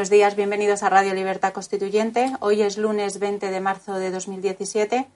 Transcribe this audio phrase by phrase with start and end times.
[0.00, 2.32] Buenos días, bienvenidos a Radio Libertad Constituyente.
[2.40, 5.06] Hoy es lunes 20 de marzo de 2017.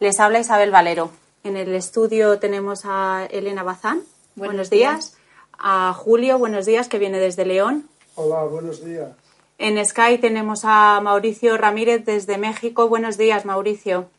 [0.00, 1.10] Les habla Isabel Valero.
[1.44, 4.02] En el estudio tenemos a Elena Bazán.
[4.36, 5.16] Buenos, días.
[5.58, 7.88] A Julio, buenos días, que viene desde León.
[8.16, 9.12] Hola, buenos días.
[9.56, 12.86] En Sky tenemos a Mauricio Ramírez desde México.
[12.86, 14.10] Buenos días, Mauricio.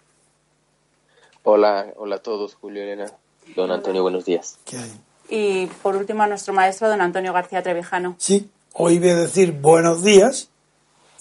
[1.43, 3.11] Hola, hola a todos, Julio, Elena.
[3.55, 4.57] Don Antonio, buenos días.
[4.65, 4.91] ¿Qué hay?
[5.29, 8.15] Y por último a nuestro maestro, don Antonio García Trevijano.
[8.17, 10.49] Sí, hoy voy a decir buenos días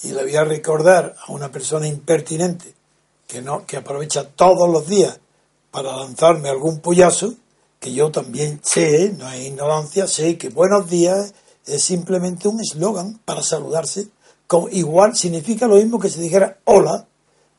[0.02, 2.74] y le voy a recordar a una persona impertinente
[3.26, 5.18] que no que aprovecha todos los días
[5.70, 7.34] para lanzarme algún pollazo
[7.80, 11.34] que yo también sé, no hay ignorancia, sé que buenos días
[11.66, 14.08] es simplemente un eslogan para saludarse.
[14.46, 17.06] Con, igual significa lo mismo que si dijera hola,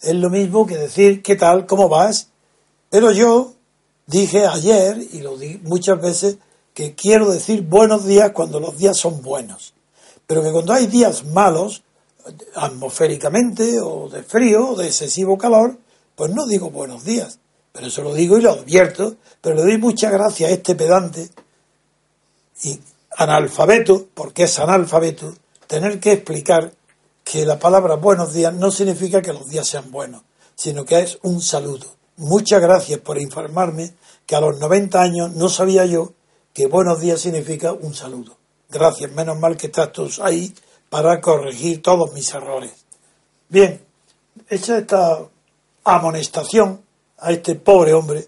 [0.02, 2.30] es lo mismo que decir qué tal, cómo vas.
[2.90, 3.54] Pero yo
[4.08, 6.38] dije ayer, y lo di muchas veces,
[6.74, 9.74] que quiero decir buenos días cuando los días son buenos.
[10.30, 11.82] Pero que cuando hay días malos,
[12.54, 15.80] atmosféricamente, o de frío, o de excesivo calor,
[16.16, 17.40] pues no digo buenos días.
[17.72, 21.32] Pero eso lo digo y lo advierto, pero le doy muchas gracias a este pedante
[22.62, 22.80] y
[23.18, 25.34] analfabeto, porque es analfabeto,
[25.66, 26.74] tener que explicar
[27.24, 30.22] que la palabra buenos días no significa que los días sean buenos,
[30.54, 31.88] sino que es un saludo.
[32.18, 33.96] Muchas gracias por informarme
[34.28, 36.14] que a los 90 años no sabía yo
[36.54, 38.39] que buenos días significa un saludo.
[38.70, 40.54] Gracias, menos mal que estás tú ahí
[40.90, 42.72] para corregir todos mis errores.
[43.48, 43.82] Bien,
[44.48, 45.20] hecha esta
[45.84, 46.82] amonestación
[47.18, 48.28] a este pobre hombre,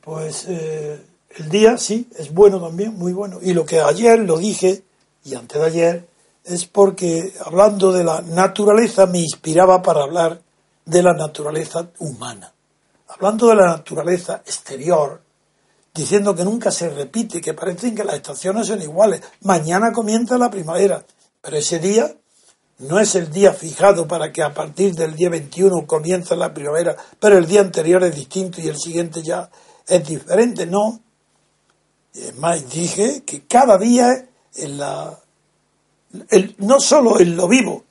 [0.00, 1.00] pues eh,
[1.36, 3.38] el día sí es bueno también, muy bueno.
[3.40, 4.82] Y lo que ayer lo dije,
[5.24, 6.08] y antes de ayer,
[6.44, 10.40] es porque hablando de la naturaleza me inspiraba para hablar
[10.84, 12.52] de la naturaleza humana.
[13.08, 15.20] Hablando de la naturaleza exterior,
[15.94, 19.22] diciendo que nunca se repite, que parecen que las estaciones son iguales.
[19.42, 21.04] Mañana comienza la primavera,
[21.40, 22.12] pero ese día
[22.78, 26.96] no es el día fijado para que a partir del día 21 comience la primavera,
[27.20, 29.48] pero el día anterior es distinto y el siguiente ya
[29.86, 31.00] es diferente, no.
[32.12, 34.08] Es más, dije que cada día
[34.56, 35.18] en la,
[36.30, 37.84] el- no solo en lo vivo,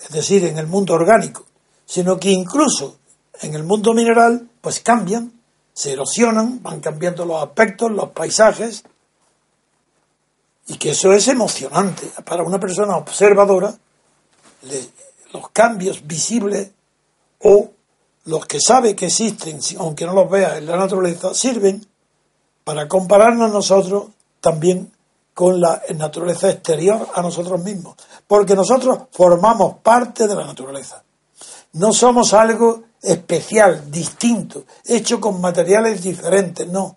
[0.00, 1.46] es decir, en el mundo orgánico,
[1.84, 2.98] sino que incluso
[3.40, 5.32] en el mundo mineral, pues cambian,
[5.76, 8.82] se erosionan, van cambiando los aspectos, los paisajes,
[10.68, 13.76] y que eso es emocionante para una persona observadora,
[15.32, 16.70] los cambios visibles
[17.42, 17.70] o
[18.24, 21.86] los que sabe que existen, aunque no los vea en la naturaleza, sirven
[22.64, 24.06] para compararnos nosotros
[24.40, 24.90] también
[25.34, 27.96] con la naturaleza exterior a nosotros mismos,
[28.26, 31.04] porque nosotros formamos parte de la naturaleza.
[31.74, 36.96] No somos algo especial, distinto, hecho con materiales diferentes, no.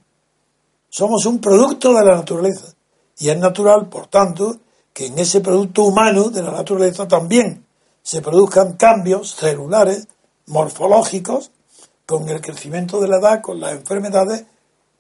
[0.90, 2.74] Somos un producto de la naturaleza.
[3.18, 4.58] Y es natural, por tanto,
[4.94, 7.66] que en ese producto humano de la naturaleza también
[8.02, 10.08] se produzcan cambios celulares,
[10.48, 11.52] morfológicos,
[12.06, 14.46] con el crecimiento de la edad, con las enfermedades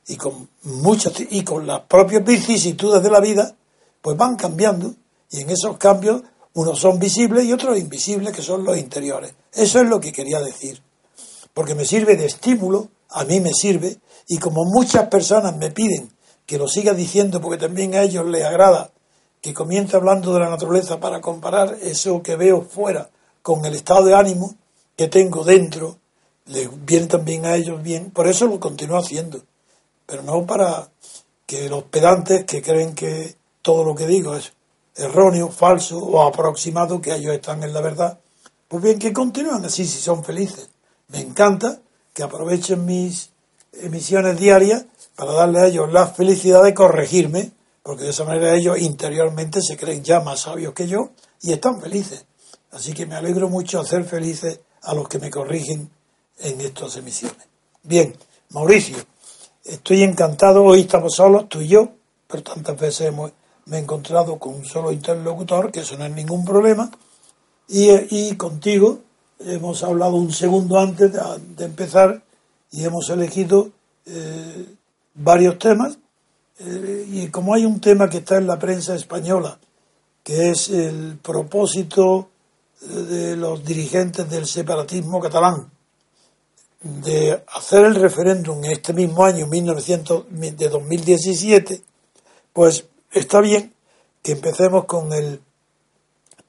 [0.05, 3.55] y con muchas y con las propias vicisitudes de la vida,
[4.01, 4.93] pues van cambiando
[5.31, 6.21] y en esos cambios
[6.53, 9.33] unos son visibles y otros invisibles, que son los interiores.
[9.53, 10.81] Eso es lo que quería decir,
[11.59, 13.97] porque me sirve de estímulo, a mí me sirve,
[14.29, 16.09] y como muchas personas me piden
[16.45, 18.91] que lo siga diciendo porque también a ellos les agrada
[19.41, 23.09] que comience hablando de la naturaleza para comparar eso que veo fuera
[23.41, 24.55] con el estado de ánimo
[24.95, 25.97] que tengo dentro,
[26.45, 29.41] les viene también a ellos bien, por eso lo continúo haciendo,
[30.05, 30.87] pero no para
[31.45, 34.53] que los pedantes que creen que todo lo que digo es
[34.95, 38.17] erróneo, falso o aproximado, que ellos están en la verdad,
[38.69, 40.69] pues bien, que continúen así si son felices.
[41.09, 41.79] Me encanta
[42.13, 43.29] que aprovechen mis
[43.73, 44.85] emisiones diarias
[45.15, 47.51] para darle a ellos la felicidad de corregirme,
[47.83, 51.11] porque de esa manera ellos interiormente se creen ya más sabios que yo
[51.41, 52.25] y están felices.
[52.71, 55.89] Así que me alegro mucho hacer felices a los que me corrigen
[56.39, 57.47] en estas emisiones.
[57.83, 58.15] Bien,
[58.49, 58.97] Mauricio,
[59.63, 61.89] estoy encantado, hoy estamos solos, tú y yo,
[62.27, 63.31] pero tantas veces hemos
[63.69, 66.91] me he encontrado con un solo interlocutor, que eso no es ningún problema,
[67.67, 68.99] y, contigo
[69.39, 72.21] hemos hablado un segundo antes de, empezar
[72.71, 73.71] y hemos elegido
[74.05, 74.65] eh,
[75.15, 75.97] varios temas,
[76.59, 79.59] eh, y como hay un tema que está en la prensa española,
[80.23, 82.29] que es el propósito
[82.81, 85.69] de los dirigentes del separatismo catalán
[86.81, 91.81] de hacer el referéndum en este mismo año, 1900, de 2017,
[92.53, 93.73] pues está bien
[94.23, 95.41] que empecemos con el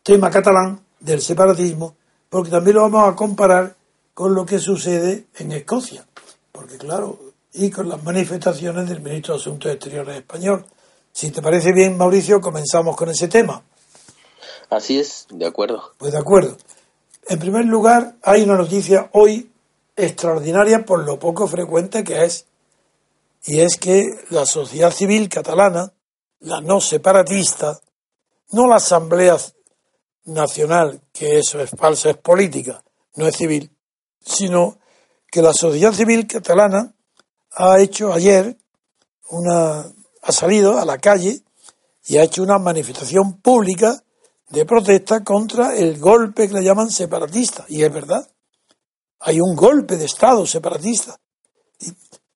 [0.03, 1.97] tema catalán del separatismo,
[2.31, 3.77] porque también lo vamos a comparar
[4.15, 6.07] con lo que sucede en Escocia,
[6.53, 7.19] porque claro,
[7.53, 10.65] y con las manifestaciones del ministro de Asuntos Exteriores español.
[11.13, 13.63] Si te parece bien, Mauricio, comenzamos con ese tema.
[14.71, 15.93] Así es, de acuerdo.
[15.99, 16.57] Pues de acuerdo.
[17.29, 19.51] En primer lugar, hay una noticia hoy
[19.97, 22.47] extraordinaria por lo poco frecuente que es,
[23.45, 25.93] y es que la sociedad civil catalana
[26.41, 27.81] la no separatista,
[28.53, 29.37] no la Asamblea
[30.31, 32.83] Nacional, que eso es falsa, es política,
[33.17, 33.71] no es civil,
[34.25, 34.79] sino
[35.31, 36.95] que la sociedad civil catalana
[37.53, 38.57] ha hecho ayer
[39.31, 39.87] una,
[40.23, 41.43] ha salido a la calle
[42.07, 44.03] y ha hecho una manifestación pública
[44.49, 47.65] de protesta contra el golpe que le llaman separatista.
[47.69, 48.29] Y es verdad,
[49.21, 51.19] hay un golpe de Estado separatista.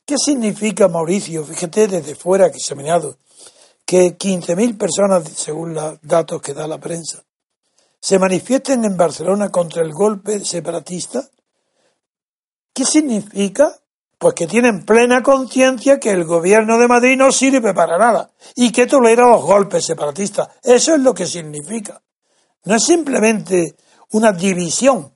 [0.05, 1.45] ¿Qué significa, Mauricio?
[1.45, 3.17] Fíjate desde fuera que meneado
[3.87, 7.23] que 15.000 personas, según los datos que da la prensa,
[8.05, 11.27] se manifiesten en Barcelona contra el golpe separatista,
[12.75, 13.81] ¿qué significa?
[14.19, 18.71] Pues que tienen plena conciencia que el gobierno de Madrid no sirve para nada y
[18.73, 20.49] que tolera los golpes separatistas.
[20.63, 22.03] Eso es lo que significa.
[22.65, 23.75] No es simplemente
[24.11, 25.11] una división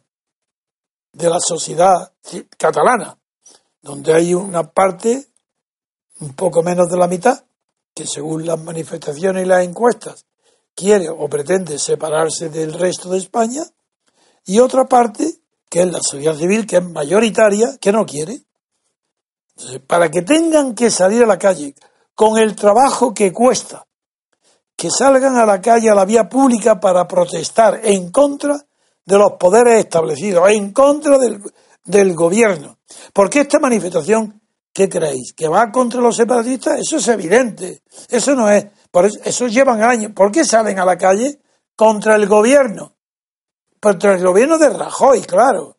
[1.12, 2.14] de la sociedad
[2.56, 3.18] catalana,
[3.82, 5.26] donde hay una parte,
[6.20, 7.44] un poco menos de la mitad,
[7.94, 10.24] que según las manifestaciones y las encuestas
[10.78, 13.64] quiere o pretende separarse del resto de España,
[14.46, 15.24] y otra parte,
[15.68, 18.42] que es la sociedad civil, que es mayoritaria, que no quiere.
[19.88, 21.74] para que tengan que salir a la calle
[22.14, 23.84] con el trabajo que cuesta,
[24.76, 28.56] que salgan a la calle, a la vía pública para protestar en contra
[29.04, 31.42] de los poderes establecidos, en contra del,
[31.84, 32.78] del gobierno.
[33.12, 34.40] Porque esta manifestación
[34.78, 35.32] ¿Qué creéis?
[35.32, 36.78] ¿Que va contra los separatistas?
[36.78, 37.82] Eso es evidente.
[38.08, 38.64] Eso no es.
[38.90, 40.12] Por eso, llevan años.
[40.12, 41.40] ¿Por qué salen a la calle?
[41.76, 42.96] Contra el gobierno.
[43.80, 45.76] Contra el gobierno de Rajoy, claro.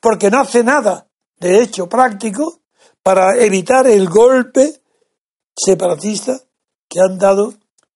[0.00, 1.08] Porque no hace nada,
[1.38, 2.60] de hecho práctico,
[3.02, 4.82] para evitar el golpe
[5.56, 6.38] separatista
[6.88, 7.54] que han dado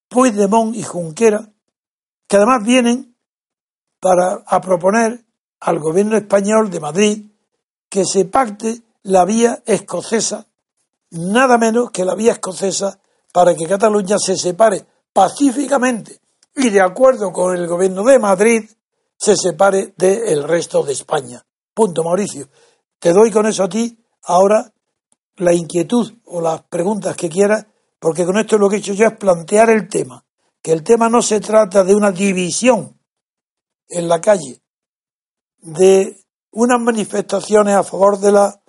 [0.09, 1.51] Puigdemont y Junquera,
[2.27, 3.17] que además vienen
[4.01, 5.25] para a proponer
[5.61, 7.31] al gobierno español de Madrid
[7.89, 10.47] que se pacte la vía escocesa,
[11.11, 12.99] nada menos que la vía escocesa
[13.33, 16.21] para que Cataluña se separe pacíficamente
[16.55, 18.71] y de acuerdo con el gobierno de Madrid
[19.17, 21.45] se separe del resto de España.
[21.75, 22.49] Punto, Mauricio.
[22.99, 24.73] Te doy con eso a ti ahora
[25.37, 27.67] la inquietud o las preguntas que quieras,
[27.99, 30.25] porque con esto lo que he hecho yo es plantear el tema,
[30.61, 32.99] que el tema no se trata de una división
[33.89, 34.61] en la calle,
[35.59, 36.19] de
[36.51, 38.63] unas manifestaciones a favor de la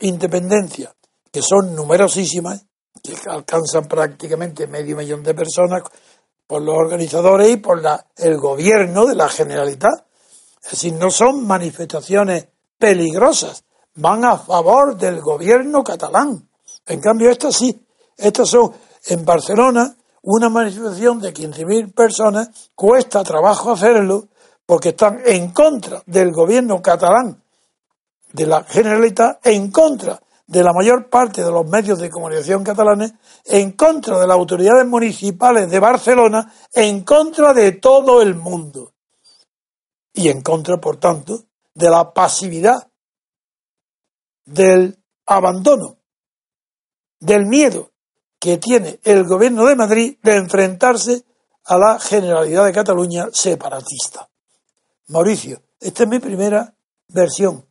[0.00, 0.94] independencia,
[1.30, 2.64] que son numerosísimas,
[3.02, 5.82] que alcanzan prácticamente medio millón de personas
[6.46, 10.04] por los organizadores y por la, el gobierno de la Generalitat.
[10.62, 16.48] Es decir, no son manifestaciones peligrosas, van a favor del gobierno catalán.
[16.86, 18.72] En cambio, estas sí, estas son
[19.06, 24.28] en Barcelona una manifestación de 15.000 personas, cuesta trabajo hacerlo
[24.66, 27.42] porque están en contra del gobierno catalán,
[28.32, 30.20] de la Generalitat, en contra
[30.50, 33.14] de la mayor parte de los medios de comunicación catalanes,
[33.44, 38.92] en contra de las autoridades municipales de Barcelona, en contra de todo el mundo.
[40.12, 42.90] Y en contra, por tanto, de la pasividad,
[44.44, 45.98] del abandono,
[47.20, 47.92] del miedo
[48.40, 51.22] que tiene el gobierno de Madrid de enfrentarse
[51.66, 54.28] a la Generalidad de Cataluña separatista.
[55.06, 56.74] Mauricio, esta es mi primera
[57.06, 57.64] versión.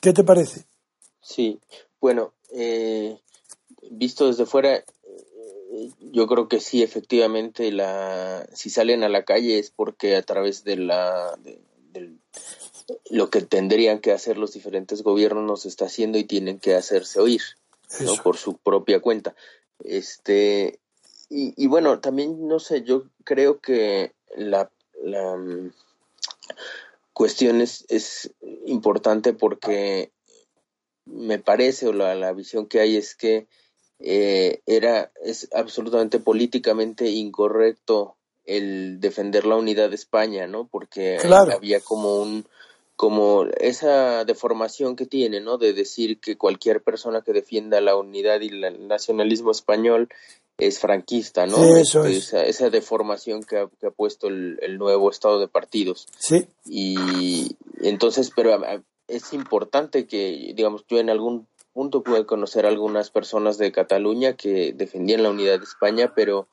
[0.00, 0.69] ¿Qué te parece?
[1.20, 1.60] Sí,
[2.00, 3.18] bueno, eh,
[3.90, 9.58] visto desde fuera, eh, yo creo que sí, efectivamente, la, si salen a la calle
[9.58, 11.38] es porque a través de la,
[13.10, 17.20] lo que tendrían que hacer los diferentes gobiernos nos está haciendo y tienen que hacerse
[17.20, 17.42] oír.
[17.98, 18.14] ¿no?
[18.22, 19.34] por su propia cuenta.
[19.80, 20.78] Este,
[21.28, 24.70] y, bueno, también, no sé, yo creo que la,
[25.02, 25.72] la mm,
[27.12, 28.32] cuestión es, es,
[28.66, 30.10] importante porque
[31.12, 33.46] me parece, o la, la visión que hay es que
[33.98, 40.66] eh, era, es absolutamente políticamente incorrecto el defender la unidad de España, ¿no?
[40.66, 42.46] Porque había como un,
[42.96, 45.58] como esa deformación que tiene, ¿no?
[45.58, 50.08] De decir que cualquier persona que defienda la unidad y el nacionalismo español
[50.58, 51.76] es franquista, ¿no?
[51.76, 56.06] eso esa, esa, deformación que ha, puesto el, nuevo estado de partidos.
[56.18, 56.46] Sí.
[56.66, 58.60] Y entonces, pero
[59.10, 64.34] es importante que, digamos, yo en algún punto pude conocer a algunas personas de Cataluña
[64.34, 66.48] que defendían la unidad de España, pero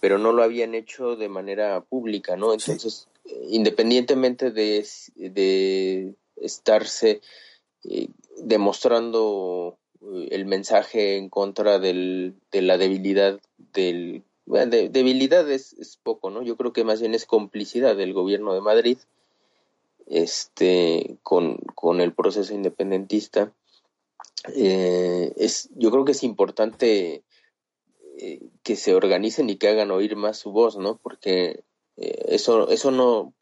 [0.00, 2.52] pero no lo habían hecho de manera pública, ¿no?
[2.52, 3.08] Entonces,
[3.48, 4.86] independientemente de,
[5.16, 7.20] de estarse
[7.84, 13.40] eh, demostrando eh, el mensaje en contra del, de la debilidad
[13.72, 16.42] del debilidad es, es, poco, ¿no?
[16.42, 18.96] Yo creo que más bien es complicidad del gobierno de Madrid
[20.10, 23.52] este con, con el proceso independentista.
[24.54, 27.22] Eh, es, yo creo que es importante
[28.62, 30.96] que se organicen y que hagan oír más su voz, ¿no?
[30.96, 31.62] Porque
[31.96, 33.32] eh, eso eso no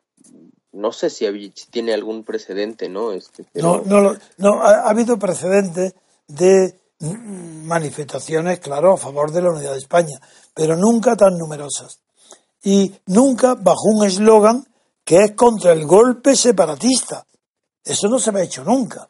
[0.72, 1.26] no sé si,
[1.70, 3.12] tiene algún precedente, ¿no?
[3.12, 5.94] Este, No, no, no ha, habido precedentes
[6.28, 10.20] de manifestaciones, claro, a favor de la unidad de España,
[10.54, 12.00] pero nunca tan numerosas.
[12.62, 14.66] Y nunca bajo un eslogan
[15.06, 17.24] que es contra el golpe separatista.
[17.84, 19.08] Eso no se me ha hecho nunca.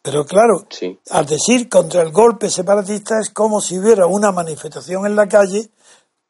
[0.00, 0.66] Pero claro,
[1.10, 5.68] al decir contra el golpe separatista es como si hubiera una manifestación en la calle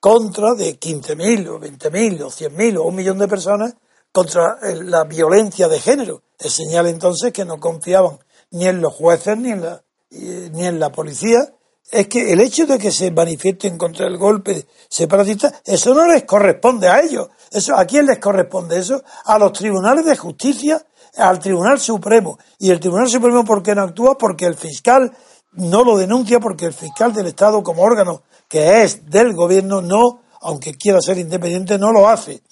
[0.01, 3.75] contra de 15.000 o 20.000 o 100.000 o un millón de personas
[4.11, 6.23] contra la violencia de género.
[6.39, 8.19] Es señal entonces que no confiaban
[8.51, 11.53] ni en los jueces ni en la, ni en la policía.
[11.91, 16.25] Es que el hecho de que se manifiesten contra el golpe separatista, eso no les
[16.25, 17.29] corresponde a ellos.
[17.51, 19.03] Eso, ¿A quién les corresponde eso?
[19.25, 20.83] A los tribunales de justicia,
[21.17, 22.39] al Tribunal Supremo.
[22.59, 24.17] Y el Tribunal Supremo, ¿por qué no actúa?
[24.17, 25.13] Porque el fiscal
[25.53, 28.23] no lo denuncia, porque el fiscal del Estado como órgano
[28.53, 32.43] que es del gobierno, no, aunque quiera ser independiente, no lo hace.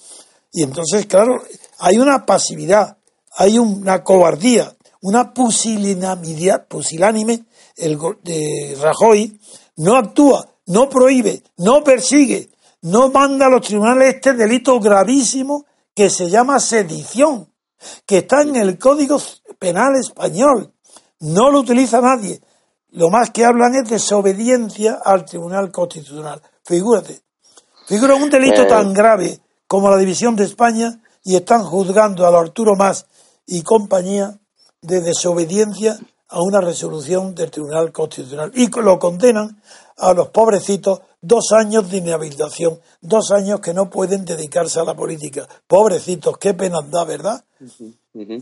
[0.50, 1.42] Y entonces, claro,
[1.78, 2.96] hay una pasividad,
[3.37, 7.44] hay una cobardía, una pusilanimidad, pusilánime,
[7.76, 9.40] el de Rajoy
[9.76, 12.50] no actúa, no prohíbe, no persigue,
[12.82, 17.52] no manda a los tribunales este delito gravísimo que se llama sedición,
[18.06, 19.20] que está en el Código
[19.58, 20.72] Penal español.
[21.20, 22.40] No lo utiliza nadie.
[22.90, 26.40] Lo más que hablan es desobediencia al Tribunal Constitucional.
[26.64, 27.20] Figúrate.
[27.86, 32.74] Figura un delito tan grave como la división de España y están juzgando a Arturo
[32.76, 33.06] Más
[33.46, 34.38] y compañía
[34.80, 35.98] de desobediencia
[36.30, 39.60] a una resolución del Tribunal Constitucional y lo condenan
[39.96, 44.94] a los pobrecitos dos años de inhabilitación, dos años que no pueden dedicarse a la
[44.94, 45.49] política.
[45.66, 47.44] Pobrecitos, qué pena da, ¿verdad?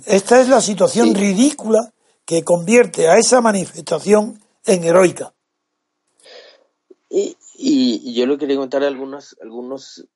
[0.07, 1.92] Esta es la situación ridícula
[2.25, 5.33] que convierte a esa manifestación en heroica.
[7.11, 10.07] Y, y yo le quería contar algunas algunos,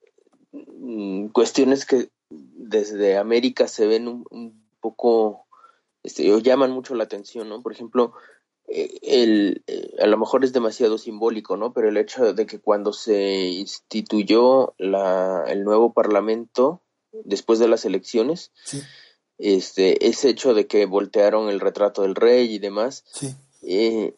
[0.52, 5.46] mm, cuestiones que desde América se ven un, poco,
[6.02, 7.62] este, llaman mucho la atención, ¿no?
[7.62, 8.12] Por ejemplo,
[8.68, 11.72] eh, el, eh, a lo mejor es demasiado simbólico, ¿no?
[11.72, 16.80] Pero el hecho de que cuando se instituyó la, el nuevo Parlamento
[17.12, 18.52] después de las elecciones,
[19.38, 23.04] este, ese hecho de que voltearon el retrato del rey y demás,
[23.62, 24.14] eh,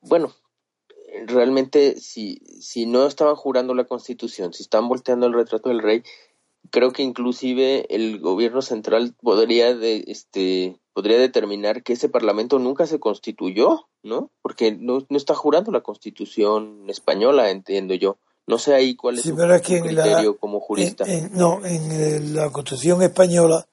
[0.00, 0.32] bueno,
[1.26, 6.02] realmente si, si no estaban jurando la constitución, si están volteando el retrato del rey,
[6.70, 12.84] creo que inclusive el gobierno central podría de, este podría determinar que ese Parlamento nunca
[12.88, 14.30] se constituyó, ¿no?
[14.42, 18.16] Porque no, no está jurando la Constitución española, entiendo yo.
[18.48, 20.58] No sé ahí cuál es Sí, su, pero es su que en criterio la, como
[20.58, 21.04] jurista.
[21.04, 23.64] en- en- no, en eh, la Constitución española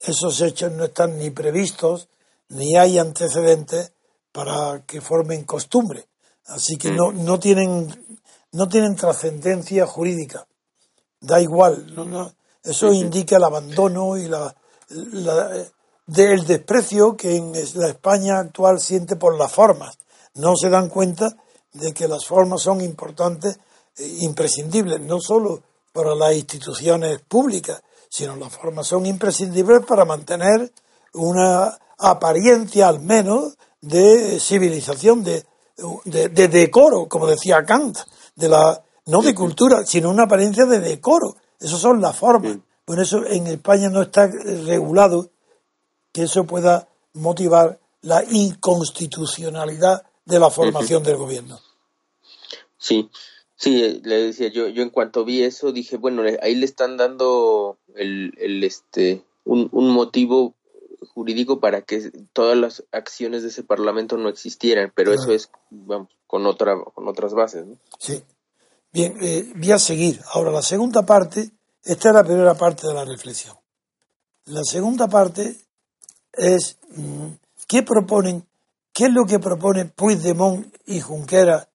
[0.00, 2.08] esos hechos no están ni previstos
[2.48, 3.92] ni hay antecedentes
[4.32, 6.06] para que formen costumbre.
[6.46, 6.96] Así que Mm.
[6.96, 8.18] no, no tienen
[8.50, 10.46] no tienen trascendencia jurídica.
[11.20, 11.94] Da igual.
[11.94, 12.32] no- no.
[12.64, 12.96] Eso Ujú.
[12.96, 14.52] indica el abandono y la,
[14.88, 15.70] la- eh,
[16.06, 19.98] del desprecio que en la España actual siente por las formas.
[20.34, 21.36] No se dan cuenta
[21.72, 23.58] de que las formas son importantes,
[23.96, 30.72] e imprescindibles, no solo para las instituciones públicas, sino las formas son imprescindibles para mantener
[31.14, 35.44] una apariencia al menos de civilización, de,
[36.04, 37.98] de, de decoro, como decía Kant,
[38.34, 41.36] de la no de cultura, sino una apariencia de decoro.
[41.60, 42.58] Esas son las formas.
[42.84, 45.30] Por eso en España no está regulado
[46.14, 51.58] que eso pueda motivar la inconstitucionalidad de la formación del gobierno.
[52.78, 53.10] Sí,
[53.56, 57.78] sí, le decía yo, yo en cuanto vi eso dije, bueno, ahí le están dando
[57.96, 60.54] el, el este, un, un motivo
[61.12, 66.10] jurídico para que todas las acciones de ese parlamento no existieran, pero eso es, vamos,
[66.28, 67.76] con otra, con otras bases, ¿no?
[67.98, 68.22] Sí.
[68.92, 70.20] Bien, eh, voy a seguir.
[70.32, 71.50] Ahora, la segunda parte,
[71.82, 73.56] esta es la primera parte de la reflexión.
[74.44, 75.56] La segunda parte
[76.36, 77.26] es, mm,
[77.66, 78.46] ¿qué proponen?
[78.92, 81.66] ¿Qué es lo que propone Puigdemont y Junqueras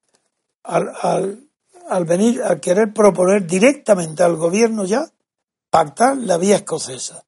[0.64, 1.44] al, al,
[1.90, 5.12] al venir a querer proponer directamente al gobierno ya
[5.70, 7.26] pactar la vía escocesa?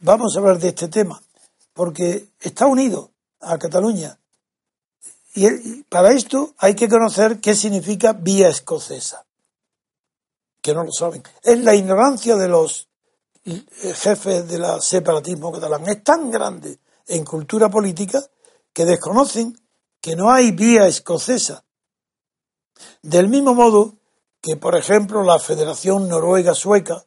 [0.00, 1.22] Vamos a hablar de este tema,
[1.72, 3.10] porque está unido
[3.40, 4.18] a Cataluña.
[5.34, 9.24] Y para esto hay que conocer qué significa vía escocesa,
[10.62, 11.22] que no lo saben.
[11.42, 12.88] Es la ignorancia de los
[13.44, 15.86] jefes del separatismo catalán.
[15.88, 18.24] Es tan grande en cultura política
[18.72, 19.58] que desconocen
[20.00, 21.64] que no hay vía escocesa.
[23.02, 23.94] Del mismo modo
[24.40, 27.04] que, por ejemplo, la Federación Noruega-Sueca,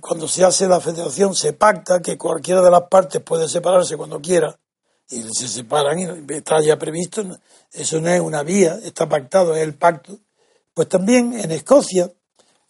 [0.00, 4.20] cuando se hace la federación se pacta que cualquiera de las partes puede separarse cuando
[4.20, 4.58] quiera
[5.08, 7.22] y se separan y está ya previsto,
[7.70, 10.18] eso no es una vía, está pactado, es el pacto.
[10.72, 12.10] Pues también en Escocia,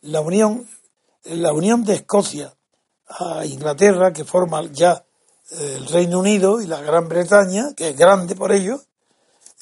[0.01, 0.69] la unión,
[1.25, 2.55] la unión de Escocia
[3.09, 5.05] a Inglaterra, que forma ya
[5.51, 8.81] eh, el Reino Unido y la Gran Bretaña, que es grande por ello,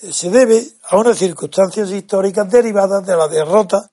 [0.02, 3.90] eh, se debe a unas circunstancias históricas derivadas de la derrota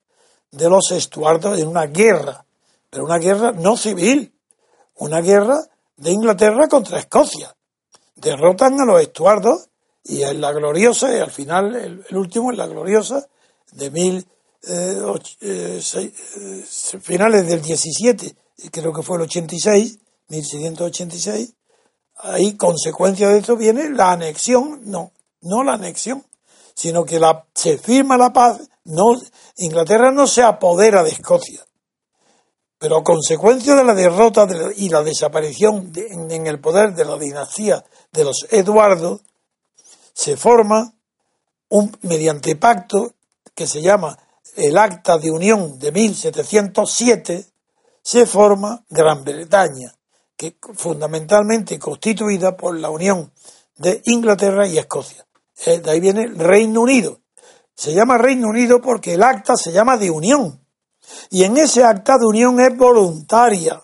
[0.52, 2.46] de los estuardos en una guerra,
[2.90, 4.34] pero una guerra no civil,
[4.96, 5.60] una guerra
[5.98, 7.56] de Inglaterra contra Escocia.
[8.16, 9.70] Derrotan a los estuardos
[10.04, 13.28] y en la gloriosa, y al final el, el último en la gloriosa
[13.72, 14.28] de mil
[14.68, 15.02] eh,
[15.42, 16.66] eh, eh,
[17.02, 18.36] finales del 17,
[18.72, 21.54] creo que fue el 86, 1686,
[22.18, 26.26] ahí consecuencia de esto viene la anexión, no, no la anexión,
[26.74, 29.06] sino que la, se firma la paz, no,
[29.58, 31.66] Inglaterra no se apodera de Escocia,
[32.78, 37.06] pero a consecuencia de la derrota y la desaparición de- en, en el poder de
[37.06, 39.22] la dinastía de los Eduardo,
[40.14, 40.94] se forma
[41.70, 43.14] un, mediante pacto
[43.56, 44.18] que se llama
[44.56, 47.46] el Acta de Unión de 1707,
[48.02, 49.94] se forma Gran Bretaña,
[50.36, 53.32] que fundamentalmente constituida por la unión
[53.78, 55.26] de Inglaterra y Escocia.
[55.66, 57.20] Eh, De ahí viene el Reino Unido.
[57.76, 60.60] Se llama Reino Unido porque el acta se llama de unión.
[61.30, 63.82] Y en ese acta de unión es voluntaria.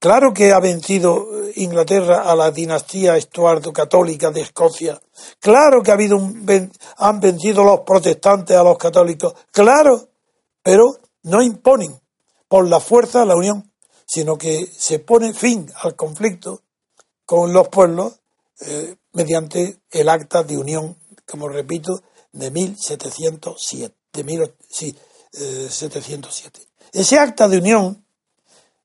[0.00, 4.98] Claro que ha vencido eh, Inglaterra a la dinastía estuardo católica de Escocia.
[5.38, 9.34] Claro que ha habido un han vencido los protestantes a los católicos.
[9.52, 10.08] Claro,
[10.62, 12.00] pero no imponen
[12.48, 13.70] por la fuerza la unión,
[14.06, 16.62] sino que se pone fin al conflicto
[17.26, 18.14] con los pueblos
[18.62, 23.94] eh, mediante el acta de unión, como repito, de 1707.
[24.14, 24.96] De mil, sí,
[25.34, 26.58] eh, 707.
[26.90, 28.02] Ese acta de unión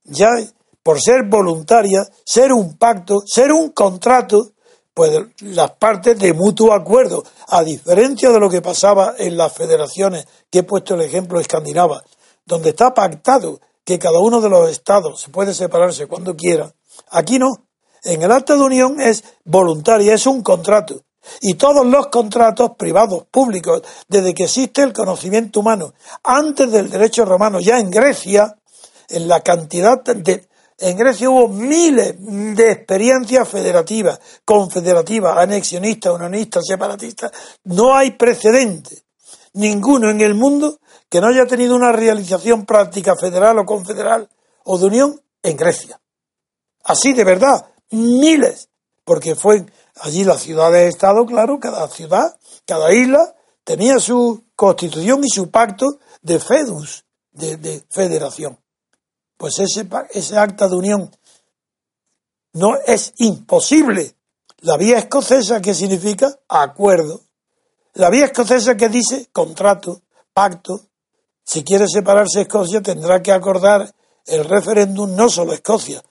[0.04, 0.28] ya
[0.86, 4.52] por ser voluntaria, ser un pacto, ser un contrato,
[4.94, 10.28] pues las partes de mutuo acuerdo, a diferencia de lo que pasaba en las federaciones,
[10.52, 12.04] que he puesto el ejemplo escandinava,
[12.46, 16.72] donde está pactado que cada uno de los estados se puede separarse cuando quiera,
[17.10, 17.66] aquí no.
[18.04, 21.02] En el acta de unión es voluntaria, es un contrato.
[21.42, 27.26] Y todos los contratos privados, públicos, desde que existe el conocimiento humano, antes del derecho
[27.26, 28.56] romano, ya en Grecia,
[29.10, 30.48] en la cantidad de...
[30.78, 37.32] En Grecia hubo miles de experiencias federativas, confederativas, anexionistas, unionistas, separatistas.
[37.64, 39.04] No hay precedente,
[39.54, 44.30] ninguno en el mundo que no haya tenido una realización práctica federal o confederal
[44.66, 46.00] o de unión en Grecia.
[46.84, 48.70] Así de verdad, miles,
[49.04, 49.66] porque fue
[50.02, 56.40] allí las ciudades-estado, claro, cada ciudad, cada isla tenía su constitución y su pacto de
[56.40, 58.58] fedus, de, federación.
[59.38, 61.12] Pues ese, ese acta de unión
[62.54, 64.16] no es imposible.
[64.60, 66.40] La vía escocesa, ¿qué significa?
[66.48, 67.22] Acuerdo.
[67.94, 70.02] La vía escocesa que dice contrato,
[70.34, 70.82] pacto.
[71.44, 73.94] Si quiere separarse Escocia tendrá que acordar
[74.26, 76.04] el referéndum no solo Escocia,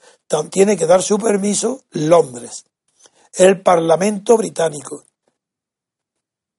[0.50, 2.64] tiene que dar su permiso Londres,
[3.34, 5.04] el Parlamento británico.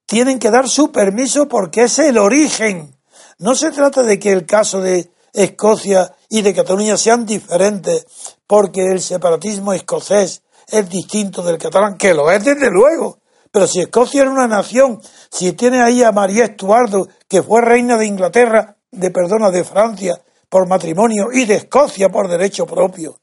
[0.06, 2.96] Tienen que dar su permiso porque es el origen.
[3.40, 8.06] No se trata de que el caso de Escocia y de Cataluña sean diferentes
[8.46, 13.20] porque el separatismo escocés es distinto del catalán, que lo es desde luego.
[13.52, 17.98] Pero si Escocia era una nación, si tiene ahí a María Estuardo, que fue reina
[17.98, 23.22] de Inglaterra, de perdona, de Francia por matrimonio y de Escocia por derecho propio.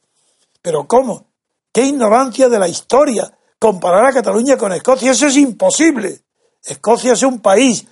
[0.63, 1.27] Pero ¿cómo?
[1.71, 3.31] ¿Qué ignorancia de la historia?
[3.59, 6.23] Comparar a Cataluña con Escocia, eso es imposible.
[6.65, 7.87] Escocia es un país,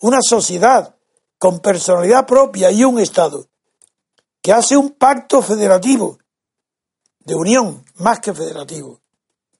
[0.00, 0.94] una sociedad
[1.38, 3.48] con personalidad propia y un Estado
[4.42, 6.18] que hace un pacto federativo
[7.20, 9.00] de unión, más que federativo.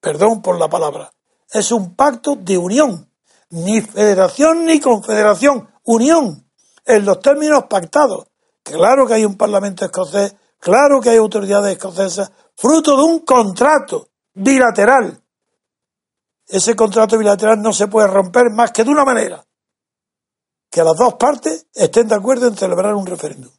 [0.00, 1.12] Perdón por la palabra.
[1.50, 3.10] Es un pacto de unión.
[3.50, 5.68] Ni federación ni confederación.
[5.84, 6.48] Unión.
[6.84, 8.28] En los términos pactados.
[8.62, 14.08] Claro que hay un parlamento escocés, claro que hay autoridades escocesas, fruto de un contrato
[14.34, 15.22] bilateral.
[16.46, 19.44] Ese contrato bilateral no se puede romper más que de una manera.
[20.70, 23.52] Que las dos partes estén de acuerdo en celebrar un referéndum.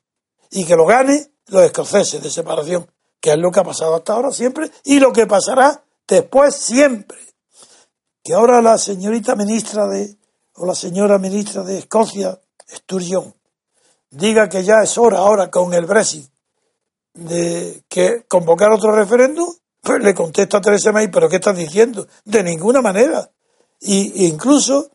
[0.51, 2.87] Y que lo gane los escoceses de separación
[3.19, 7.17] que es lo que ha pasado hasta ahora siempre y lo que pasará después siempre.
[8.23, 10.17] Que ahora la señorita ministra de,
[10.55, 13.33] o la señora ministra de Escocia, Sturgeon,
[14.09, 16.29] diga que ya es hora ahora con el Brexit
[17.13, 17.83] de
[18.27, 22.07] convocar otro referéndum, pues le contesta a Teresa May, pero ¿qué estás diciendo?
[22.23, 23.29] De ninguna manera.
[23.81, 24.91] Y incluso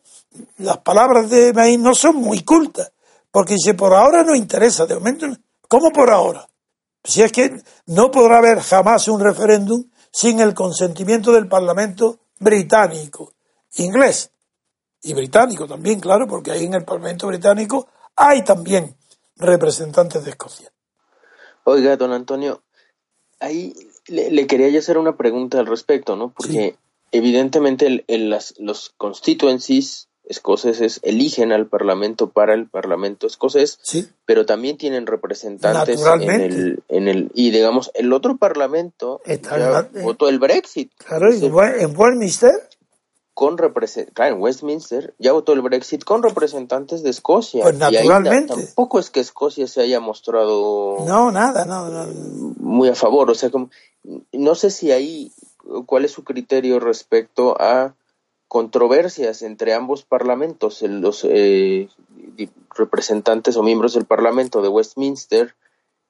[0.57, 2.91] las palabras de May no son muy cultas,
[3.31, 5.27] porque si por ahora no interesa, de momento,
[5.67, 6.47] ¿cómo por ahora?
[7.03, 13.33] Si es que no podrá haber jamás un referéndum sin el consentimiento del Parlamento británico,
[13.75, 14.31] inglés
[15.01, 18.95] y británico también, claro, porque ahí en el Parlamento británico hay también
[19.37, 20.71] representantes de Escocia.
[21.63, 22.63] Oiga, don Antonio,
[23.39, 23.73] ahí
[24.07, 26.31] le, quería yo hacer una pregunta al respecto, ¿no?
[26.31, 26.77] Porque
[27.11, 28.05] evidentemente
[28.59, 33.79] los constituencies escoceses eligen al Parlamento para el Parlamento escocés,
[34.25, 39.21] pero también tienen representantes en el, en el y digamos el otro Parlamento
[40.03, 40.91] votó el Brexit.
[40.97, 42.69] Claro, en Westminster
[43.35, 47.63] con claro, en Westminster ya votó el Brexit con representantes de Escocia.
[47.63, 48.53] Pues naturalmente.
[48.55, 52.05] tampoco es que Escocia se haya mostrado no nada, no, no.
[52.59, 53.69] muy a favor, o sea, como
[54.31, 55.33] no sé si ahí
[55.85, 57.93] cuál es su criterio respecto a
[58.47, 61.89] controversias entre ambos parlamentos, los eh,
[62.75, 65.55] representantes o miembros del Parlamento de Westminster,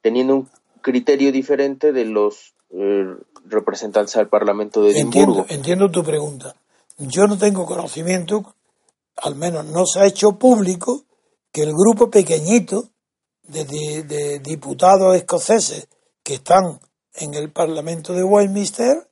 [0.01, 0.49] teniendo un
[0.81, 5.41] criterio diferente de los eh, representantes al Parlamento de Edimburgo.
[5.41, 6.55] Entiendo, entiendo tu pregunta.
[6.97, 8.55] Yo no tengo conocimiento,
[9.17, 11.03] al menos no se ha hecho público,
[11.51, 12.89] que el grupo pequeñito
[13.43, 15.87] de diputados escoceses
[16.23, 16.79] que están
[17.13, 19.07] en el Parlamento de Westminster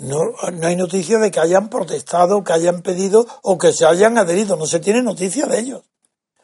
[0.00, 0.18] no,
[0.52, 4.56] no hay noticia de que hayan protestado, que hayan pedido o que se hayan adherido.
[4.56, 5.82] No se tiene noticia de ellos.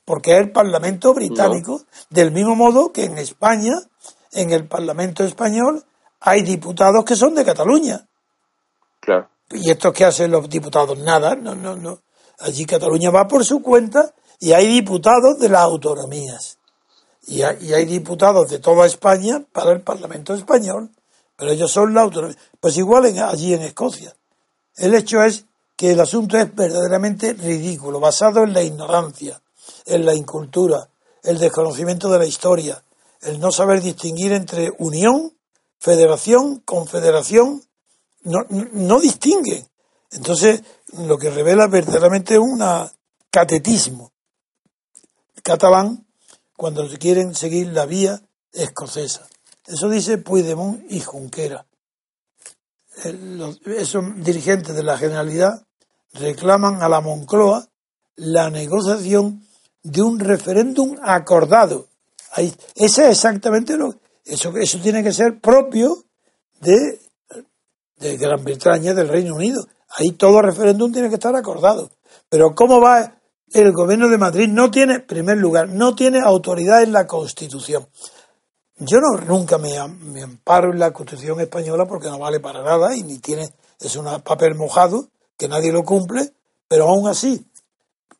[0.05, 3.73] Porque es el Parlamento británico, del mismo modo que en España,
[4.33, 5.85] en el Parlamento español,
[6.21, 8.07] hay diputados que son de Cataluña.
[9.01, 9.31] Claro.
[9.51, 10.99] ¿Y estos qué hacen los diputados?
[10.99, 12.01] Nada, no, no, no.
[12.41, 16.59] Allí Cataluña va por su cuenta y hay diputados de las autonomías.
[17.27, 20.91] Y hay, y hay diputados de toda España para el Parlamento español.
[21.37, 22.37] Pero ellos son la autonomía.
[22.59, 24.15] Pues igual allí en Escocia.
[24.77, 25.45] El hecho es
[25.77, 29.41] que el asunto es verdaderamente ridículo, basado en la ignorancia,
[29.85, 30.89] en la incultura,
[31.23, 32.83] el desconocimiento de la historia,
[33.21, 35.33] el no saber distinguir entre unión,
[35.79, 37.63] federación, confederación,
[38.23, 39.67] no, no distinguen.
[40.13, 42.63] Entonces, lo que revela verdaderamente un
[43.31, 44.13] catetismo
[45.43, 46.07] catalán
[46.57, 48.21] cuando quieren seguir la vía
[48.53, 49.29] escocesa.
[49.67, 51.67] Eso dice Puigdemont y Junquera.
[53.67, 55.67] esos dirigentes de la Generalidad
[56.15, 57.69] reclaman a la Moncloa
[58.17, 59.47] la negociación
[59.83, 61.89] de un referéndum acordado.
[62.33, 63.95] Ahí, ese es exactamente lo
[64.27, 66.05] eso, eso tiene que ser propio
[66.61, 66.99] de,
[67.99, 69.65] de Gran Bretaña, del Reino Unido.
[69.89, 71.91] Ahí todo referéndum tiene que estar acordado.
[72.29, 73.21] Pero ¿cómo va
[73.53, 74.49] el gobierno de Madrid?
[74.49, 77.87] No tiene, en primer lugar, no tiene autoridad en la Constitución.
[78.79, 82.95] Yo no nunca me, me, amparo en la Constitución española porque no vale para nada
[82.95, 83.49] y ni tiene,
[83.81, 86.33] es un papel mojado que nadie lo cumple,
[86.69, 87.47] pero aún así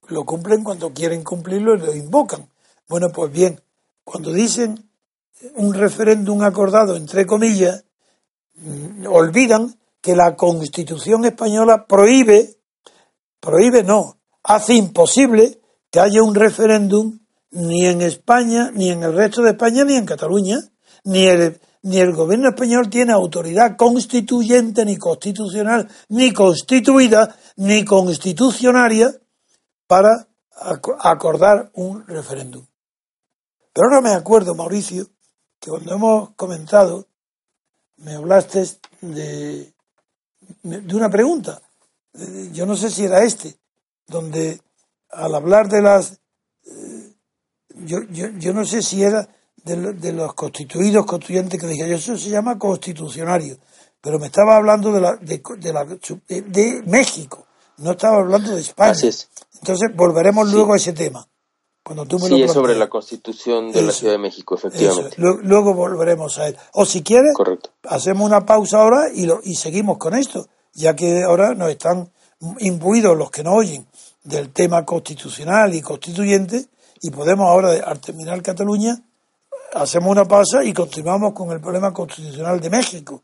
[0.09, 2.49] lo cumplen cuando quieren cumplirlo y lo invocan.
[2.89, 3.61] Bueno, pues bien,
[4.05, 4.89] cuando dicen
[5.57, 7.85] un referéndum acordado, entre comillas,
[8.55, 12.57] mm, olvidan que la Constitución española prohíbe,
[13.41, 17.19] prohíbe no, hace imposible que haya un referéndum
[17.51, 20.59] ni en España, ni en el resto de España, ni en Cataluña,
[21.05, 29.15] ni el, ni el gobierno español tiene autoridad constituyente, ni constitucional, ni constituida, ni constitucionaria
[29.87, 30.27] para
[31.01, 32.67] acordar un referéndum.
[33.73, 35.07] Pero ahora me acuerdo, Mauricio,
[35.61, 37.07] que cuando hemos comentado,
[37.99, 38.67] me hablaste
[39.01, 39.73] de,
[40.63, 41.61] de una pregunta.
[42.53, 43.59] Yo no sé si era este,
[44.07, 44.61] donde
[45.11, 46.19] al hablar de las
[47.77, 49.29] yo, yo, yo no sé si era
[49.65, 53.57] de, los constituidos constituyentes que dije eso se llama constitucionario,
[54.01, 57.47] pero me estaba hablando de, la, de, la, de, México,
[57.79, 58.95] no estaba hablando de España.
[58.95, 61.27] Entonces volveremos luego a ese tema.
[61.83, 65.17] Cuando tú me sí, es sobre la constitución de la Ciudad de México, efectivamente.
[65.19, 66.57] Luego volveremos a él.
[66.73, 67.33] O si quieres,
[67.85, 72.11] hacemos una pausa ahora y, lo, y seguimos con esto, ya que ahora nos están
[72.59, 73.87] imbuidos los que no oyen
[74.25, 76.67] del tema constitucional y constituyente
[77.03, 78.99] y podemos ahora, al terminar Cataluña,
[79.75, 83.23] hacemos una pausa y continuamos con el problema constitucional de México.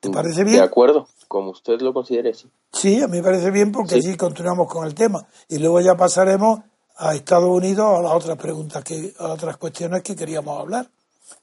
[0.00, 0.58] ¿Te parece bien?
[0.58, 2.48] De acuerdo, como usted lo considere, sí.
[2.72, 5.26] Sí, a mí me parece bien porque así continuamos con el tema.
[5.48, 6.60] Y luego ya pasaremos
[6.96, 10.88] a Estados Unidos a las otras preguntas, que, a otras cuestiones que queríamos hablar.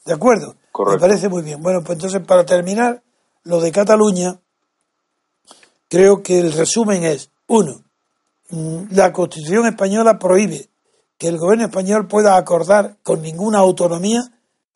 [0.06, 0.56] ¿De acuerdo?
[0.91, 1.62] Me parece muy bien.
[1.62, 3.02] Bueno, pues entonces para terminar,
[3.43, 4.39] lo de Cataluña,
[5.89, 7.84] creo que el resumen es, uno,
[8.50, 10.69] mm, la Constitución española prohíbe
[11.17, 14.21] que el gobierno español pueda acordar con ninguna autonomía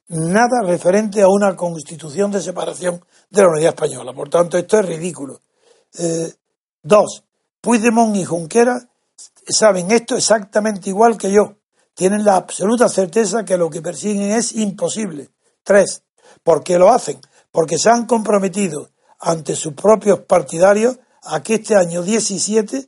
[0.08, 4.14] nada referente a una constitución de separación de la unidad española.
[4.14, 5.42] Por tanto, esto es ridículo.
[5.98, 6.34] Eh,
[6.82, 7.24] dos,
[7.62, 8.90] Puigdemont y Junquera
[9.48, 11.56] saben esto exactamente igual que yo.
[11.94, 15.30] Tienen la absoluta certeza que lo que persiguen es imposible.
[15.64, 16.04] Tres,
[16.44, 17.20] ¿por qué lo hacen?
[17.52, 22.88] Porque se han comprometido ante sus propios partidarios a que este año 17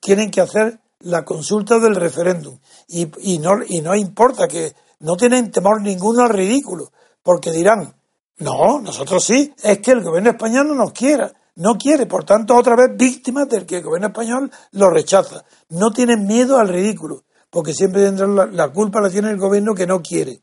[0.00, 2.58] tienen que hacer la consulta del referéndum.
[2.88, 7.94] Y, y, no, y no importa que no tienen temor ninguno al ridículo, porque dirán,
[8.38, 12.56] no, nosotros sí, es que el gobierno español no nos quiera, no quiere, por tanto,
[12.56, 15.44] otra vez víctimas del que el gobierno español lo rechaza.
[15.68, 19.86] No tienen miedo al ridículo, porque siempre tendrán la, culpa la tiene el gobierno que
[19.86, 20.40] no quiere.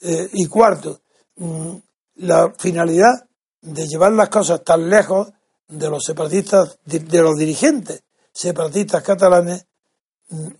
[0.00, 1.00] Eh, y cuarto,
[1.36, 1.74] mm,
[2.16, 3.26] la finalidad
[3.60, 5.32] de llevar las cosas tan lejos
[5.66, 9.66] de los separatistas, de los dirigentes separatistas catalanes,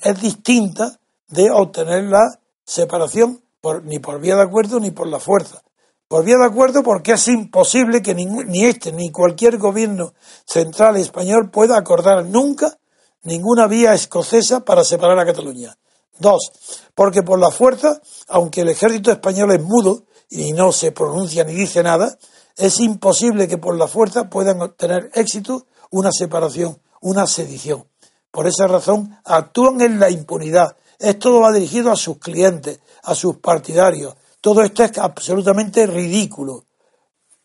[0.01, 5.21] es distinta de obtener la separación por, ni por vía de acuerdo ni por la
[5.21, 5.63] fuerza.
[6.09, 11.51] Por vía de acuerdo porque es imposible que ni este ni cualquier gobierno central español
[11.51, 12.79] pueda acordar nunca
[13.25, 15.77] ninguna vía escocesa para separar a Cataluña.
[16.19, 16.53] Dos,
[16.95, 21.55] porque por la fuerza, aunque el ejército español es mudo y no se pronuncia ni
[21.55, 22.17] dice nada,
[22.57, 27.87] es imposible que por la fuerza puedan obtener éxito una separación, una sedición.
[28.35, 30.77] Por esa razón actúan en la impunidad.
[30.99, 34.17] Esto va dirigido a sus clientes, a sus partidarios.
[34.41, 36.65] Todo esto es absolutamente ridículo.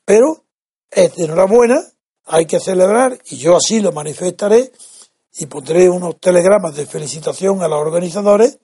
[0.03, 0.45] Pero
[0.89, 1.79] es de enhorabuena,
[2.25, 4.71] hay que celebrar, y yo así lo manifestaré,
[5.37, 8.57] y pondré unos telegramas de felicitación a los organizadores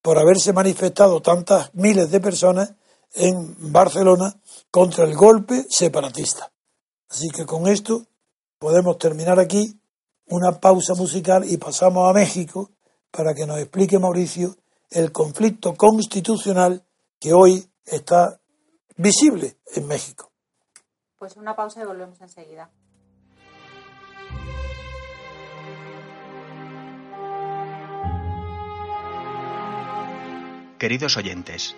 [0.00, 2.72] por haberse manifestado tantas miles de personas
[3.12, 4.34] en Barcelona
[4.70, 6.50] contra el golpe separatista.
[7.10, 8.06] Así que con esto
[8.58, 9.78] podemos terminar aquí
[10.26, 12.70] una pausa musical y pasamos a México
[13.10, 14.56] para que nos explique Mauricio
[14.90, 16.84] el conflicto constitucional
[17.18, 18.40] que hoy está
[18.96, 20.30] visible en México.
[21.18, 22.70] Pues una pausa y volvemos enseguida.
[30.78, 31.74] Queridos oyentes,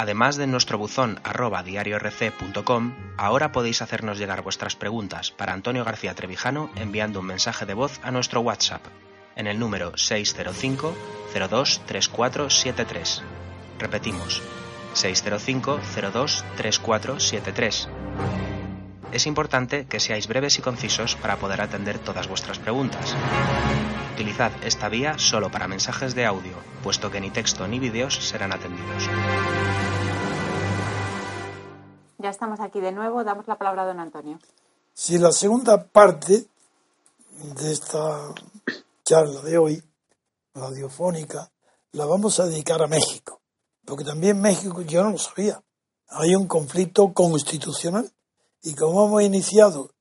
[0.00, 6.14] Además de nuestro buzón arroba diariorc.com, ahora podéis hacernos llegar vuestras preguntas para Antonio García
[6.14, 8.80] Trevijano enviando un mensaje de voz a nuestro WhatsApp
[9.36, 10.94] en el número 605
[11.50, 13.22] 02 3473.
[13.78, 14.42] Repetimos,
[14.94, 15.80] 605
[16.14, 17.88] 02 3473.
[19.12, 23.14] Es importante que seáis breves y concisos para poder atender todas vuestras preguntas.
[24.14, 28.52] Utilizad esta vía solo para mensajes de audio, puesto que ni texto ni vídeos serán
[28.52, 29.08] atendidos.
[32.18, 33.24] Ya estamos aquí de nuevo.
[33.24, 34.38] Damos la palabra a don Antonio.
[34.92, 36.46] Si la segunda parte
[37.56, 38.32] de esta
[39.04, 39.82] charla de hoy,
[40.54, 41.50] radiofónica,
[41.92, 43.40] la vamos a dedicar a México.
[43.84, 45.62] Porque también México, yo no lo sabía,
[46.08, 48.10] hay un conflicto constitucional.
[48.62, 49.94] Y como hemos iniciado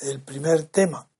[0.00, 1.10] el primer tema,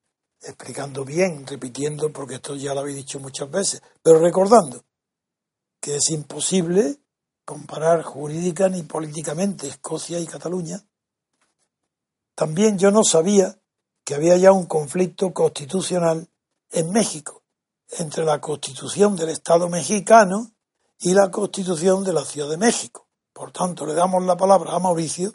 [0.40, 4.84] explicando bien, repitiendo, porque esto ya lo habéis dicho muchas veces, pero recordando
[5.80, 7.00] que es imposible
[7.44, 10.84] comparar jurídica ni políticamente Escocia y Cataluña,
[12.34, 13.58] también yo no sabía
[14.04, 16.28] que había ya un conflicto constitucional
[16.70, 17.42] en México
[17.90, 20.52] entre la constitución del Estado mexicano
[21.00, 23.08] y la constitución de la Ciudad de México.
[23.32, 25.32] Por tanto, le damos la palabra a Mauricio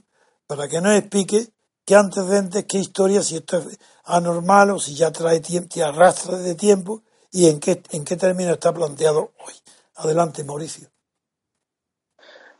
[0.47, 1.49] para que nos explique
[1.85, 6.55] qué antecedentes, qué historia, si esto es anormal o si ya trae tiempo, arrastra de
[6.55, 9.53] tiempo y en qué, en qué término está planteado hoy.
[9.95, 10.89] Adelante, Mauricio.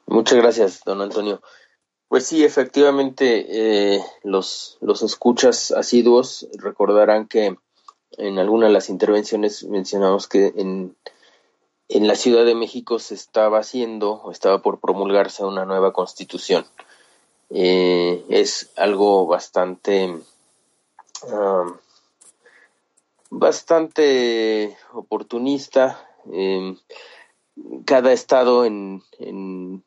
[0.06, 1.42] Muchas gracias, don Antonio.
[2.08, 7.58] Pues sí, efectivamente, eh, los, los escuchas asiduos recordarán que
[8.18, 10.96] en alguna de las intervenciones mencionamos que en,
[11.88, 16.66] en la Ciudad de México se estaba haciendo o estaba por promulgarse una nueva constitución.
[17.54, 20.20] Eh, es algo bastante
[23.30, 26.08] bastante oportunista.
[26.32, 26.76] Eh,
[27.86, 29.84] cada estado en, en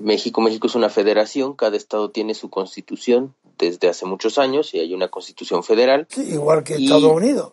[0.00, 4.80] México, México es una federación, cada estado tiene su constitución desde hace muchos años y
[4.80, 6.06] hay una constitución federal.
[6.16, 7.52] igual que Estados Unidos.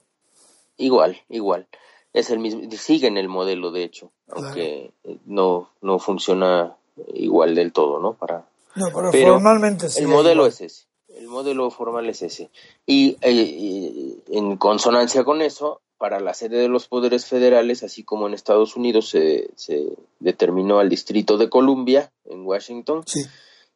[0.77, 1.67] Igual, igual.
[2.13, 4.91] Es el mismo, siguen el modelo de hecho, aunque
[5.25, 6.75] no, no funciona
[7.13, 8.13] igual del todo, ¿no?
[8.13, 10.01] Para, no, pero, formalmente sí.
[10.01, 12.49] El modelo es ese, el modelo formal es ese.
[12.85, 18.27] y eh, en consonancia con eso, para la sede de los poderes federales, así como
[18.27, 19.87] en Estados Unidos se, se
[20.19, 23.03] determinó al Distrito de Columbia, en Washington,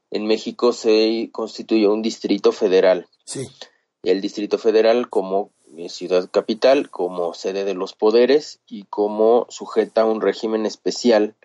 [0.10, 3.08] en México se constituyó un distrito federal.
[3.26, 3.42] Sí.
[4.02, 5.52] El Distrito Federal como
[5.90, 11.36] ciudad capital, como sede de los poderes y como sujeta a un régimen especial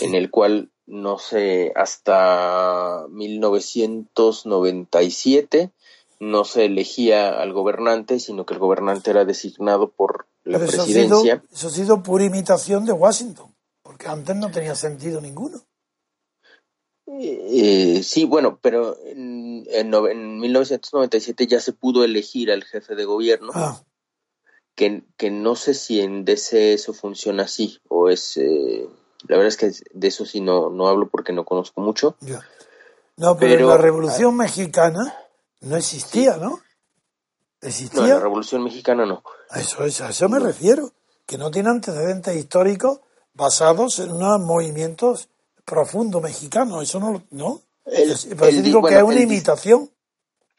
[0.00, 5.72] en el cual no sé, hasta 1997
[6.20, 11.42] no se elegía al gobernante, sino que el gobernante era designado por la presidencia.
[11.52, 15.60] Eso ha, sido, pura imitación de Washington, porque antes no tenía sentido ninguno.
[17.08, 23.52] Eh, sí, bueno, pero en, en, 1997 ya se pudo elegir al jefe de gobierno,
[23.54, 23.82] ah.
[24.74, 28.36] que, que, no sé si en DC eso funciona así, o es...
[28.36, 28.88] Eh,
[29.28, 32.16] la verdad es que de eso sí no, no hablo porque no conozco mucho.
[33.16, 35.14] No, pero, en la Revolución Mexicana
[35.60, 36.60] no existía, ¿no?
[37.60, 38.00] ¿Existía?
[38.00, 39.22] No, en la Revolución Mexicana no.
[39.50, 40.92] A eso, a eso me refiero,
[41.26, 43.00] que no tiene antecedentes históricos
[43.34, 45.28] basados en unos movimientos
[45.64, 46.82] profundos mexicanos.
[46.82, 47.62] Eso no, ¿no?
[47.84, 49.90] El, digo que es una imitación.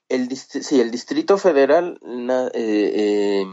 [0.08, 3.46] El, sí, el Distrito Federal eh, eh,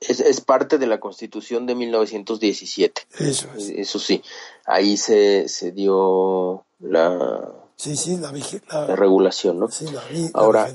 [0.00, 3.02] es, es, parte de la Constitución de 1917.
[3.18, 3.68] Eso es.
[3.68, 4.22] Eso sí,
[4.64, 8.30] ahí se, se dio la Sí, sí, la,
[8.70, 9.68] la, regulación, ¿no?
[9.68, 10.02] Sí, la,
[10.34, 10.70] Ahora,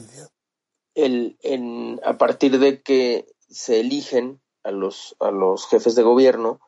[0.95, 6.59] el, en, a partir de que se eligen a los, a los jefes de gobierno,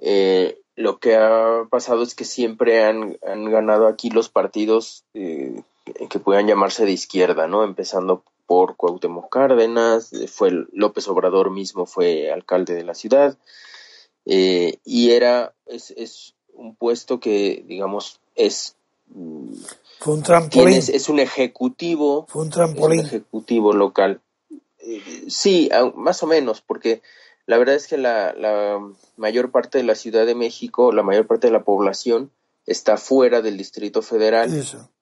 [0.00, 5.62] eh, lo que ha pasado es que siempre han, han ganado aquí los partidos eh,
[6.10, 7.62] que puedan llamarse de izquierda, ¿no?
[7.62, 13.36] Empezando por Cuauhtémoc Cárdenas, fue López Obrador mismo fue alcalde de la ciudad,
[14.24, 18.74] eh, y era, es, es un puesto que, digamos, es
[20.00, 20.76] fue un trampolín.
[20.76, 22.26] Es, un ejecutivo.
[22.28, 23.00] Fue un trampolín.
[23.00, 24.20] ejecutivo local.
[24.78, 27.02] Eh, sí, más o menos, porque
[27.46, 28.80] la verdad es que la, la,
[29.16, 32.30] mayor parte de la Ciudad de México, la mayor parte de la población,
[32.66, 34.50] está fuera del Distrito Federal,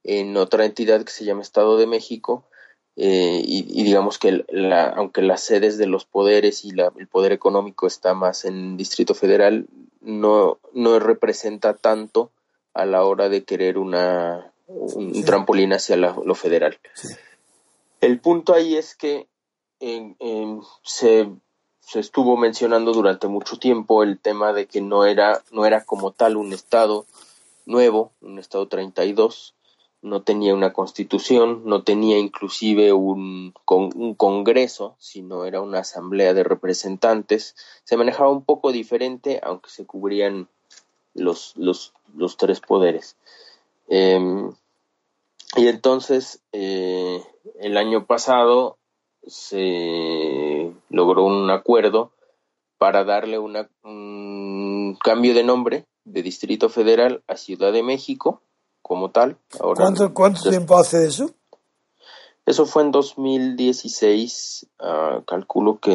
[0.04, 2.44] en otra entidad que se llama Estado de México,
[2.96, 7.32] eh, y, digamos que la, aunque las sedes de los poderes y la, el poder
[7.32, 9.66] económico está más en Distrito Federal,
[10.00, 12.30] no, no representa tanto
[12.72, 16.78] a la hora de querer una, un, trampolín hacia lo federal.
[18.00, 19.26] El punto ahí es que
[20.82, 21.28] se,
[21.80, 26.12] se, estuvo mencionando durante mucho tiempo el tema de que no era, no era como
[26.12, 27.06] tal un Estado
[27.66, 29.55] nuevo, un Estado 32,
[30.02, 36.44] no tenía una constitución, no tenía inclusive un, un, congreso, sino era una asamblea de
[36.44, 37.56] representantes.
[37.84, 40.48] Se manejaba un poco diferente, aunque se cubrían
[41.14, 43.16] los, los, los tres poderes.
[43.88, 44.52] Em,
[45.56, 47.22] y entonces, eh,
[47.58, 48.78] el año pasado
[49.26, 52.12] se logró un acuerdo
[52.78, 58.42] para darle un cambio de nombre de Distrito Federal a Ciudad de México
[58.86, 59.36] como tal.
[59.58, 61.28] ¿Cuánto, cuánto tiempo hace eso?
[62.44, 65.90] Eso fue en 2016, ah, calculo que...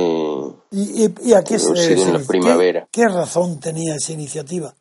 [0.71, 2.01] ¿Y, y, a qué se debe?
[2.01, 2.89] En la primavera.
[2.91, 4.75] ¿Qué razón tenía esa iniciativa?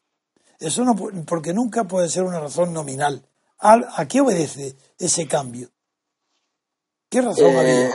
[0.59, 3.23] Eso no, porque nunca puede ser una razón nominal.
[3.61, 5.69] ¿A, qué obedece ese cambio?
[7.09, 7.91] ¿Qué razón eh, había?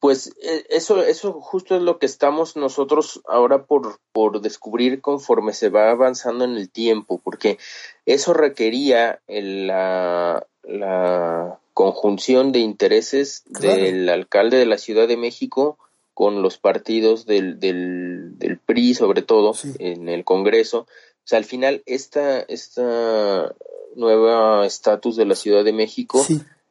[0.00, 5.52] Pues eh, eso, eso justo es lo que estamos nosotros ahora por, por descubrir conforme
[5.52, 7.58] se va avanzando en el tiempo, porque
[8.06, 15.78] eso requería la, la conjunción de intereses del alcalde de la Ciudad de México
[16.14, 20.80] con los partidos del, del, del PRI, sobre todo en el Congreso.
[20.80, 23.54] O sea, al final, esta, esta
[23.94, 26.26] nueva estatus de la Ciudad de México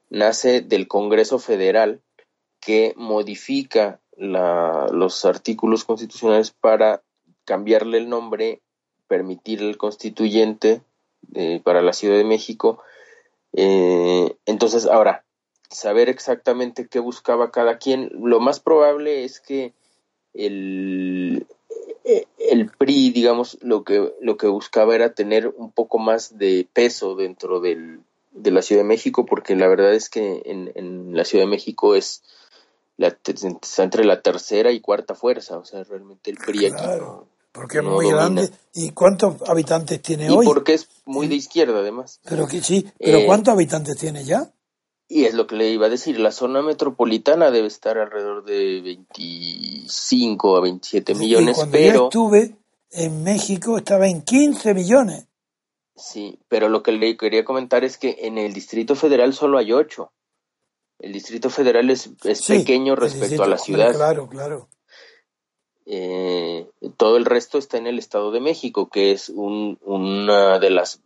[0.09, 2.01] nace del Congreso Federal
[2.60, 7.01] que modifica los artículos constitucionales para
[7.45, 8.62] cambiarle el nombre,
[9.07, 10.82] permitir el constituyente
[11.34, 12.82] eh, para la Ciudad de México.
[13.53, 15.24] Eh, entonces, ahora,
[15.70, 19.74] saber exactamente qué buscaba cada quien, lo más probable es que
[20.34, 21.47] el,
[22.03, 27.16] el PRI, digamos, lo que, lo que buscaba era tener un poco más de peso
[27.16, 28.01] dentro del,
[28.32, 31.95] de la Ciudad de México, porque la verdad es que en la Ciudad de México
[31.95, 32.22] es
[33.07, 37.83] está entre la tercera y cuarta fuerza, o sea, realmente el PRI claro, porque es
[37.83, 38.49] muy grande.
[38.73, 40.45] ¿Y cuántos habitantes tiene hoy?
[40.45, 42.19] Y porque es muy de izquierda, además.
[42.27, 44.51] Pero que sí, pero eh, ¿cuántos habitantes tiene ya?
[45.07, 48.81] Y es lo que le iba a decir, la zona metropolitana debe estar alrededor de
[48.81, 51.95] 25 a 27 millones, cuando pero...
[51.95, 52.55] yo estuve
[52.91, 55.27] en México estaba en 15 millones.
[55.95, 59.73] Sí, pero lo que le quería comentar es que en el Distrito Federal solo hay
[59.73, 60.11] 8.
[60.99, 62.09] El Distrito Federal es,
[62.47, 63.95] pequeño respecto a la ciudad.
[63.95, 64.67] Claro, claro.
[65.85, 71.01] Eh, todo el resto está en el Estado de México, que es una de las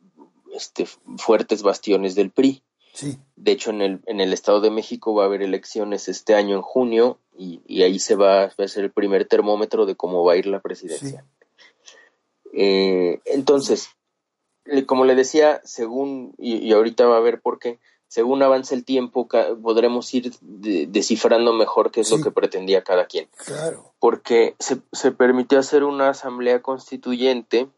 [0.54, 0.86] este,
[1.18, 2.64] fuertes bastiones del PRI.
[2.94, 3.18] Sí.
[3.36, 6.56] De hecho, en el, en el Estado de México va a haber elecciones este año
[6.56, 10.38] en junio y, ahí se va, a ser el primer termómetro de cómo va a
[10.38, 11.26] ir la presidencia.
[12.54, 13.90] Eh, entonces,
[14.86, 17.80] como le decía, según, y, ahorita va a ver por qué,
[18.14, 23.28] según avance el tiempo, podremos ir descifrando mejor qué es lo que pretendía cada quien.
[23.44, 23.92] Claro.
[23.98, 27.72] Porque se, se, permitió hacer una asamblea constituyente,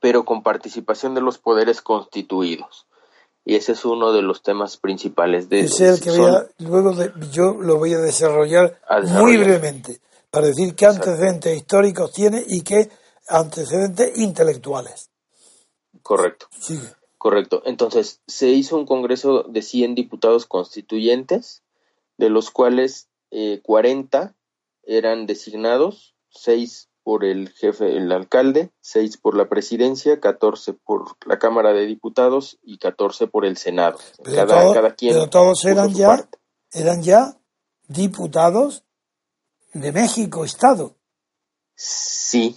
[0.00, 2.86] pero con participación de los poderes constituidos.
[3.46, 5.60] Y ese es uno de los temas principales de...
[5.60, 6.10] Es el que
[6.58, 6.92] luego
[7.30, 8.82] yo lo voy a desarrollar,
[9.18, 12.90] muy brevemente, para decir qué antecedentes históricos tiene y qué
[13.28, 15.08] antecedentes intelectuales.
[16.02, 16.48] Correcto.
[16.60, 17.01] Sigue.
[17.22, 17.62] Correcto.
[17.66, 21.62] Entonces, se hizo un congreso de 100 diputados constituyentes,
[22.18, 24.34] de los cuales eh, 40
[24.82, 31.38] eran designados, 6 por el jefe, el alcalde, 6 por la presidencia, 14 por la
[31.38, 34.00] Cámara de Diputados y 14 por el Senado.
[34.24, 36.28] Pero, cada, quien pero todos eran ya,
[36.72, 37.38] eran ya
[37.86, 38.82] diputados
[39.72, 40.96] de México, Estado.
[41.76, 42.56] Sí,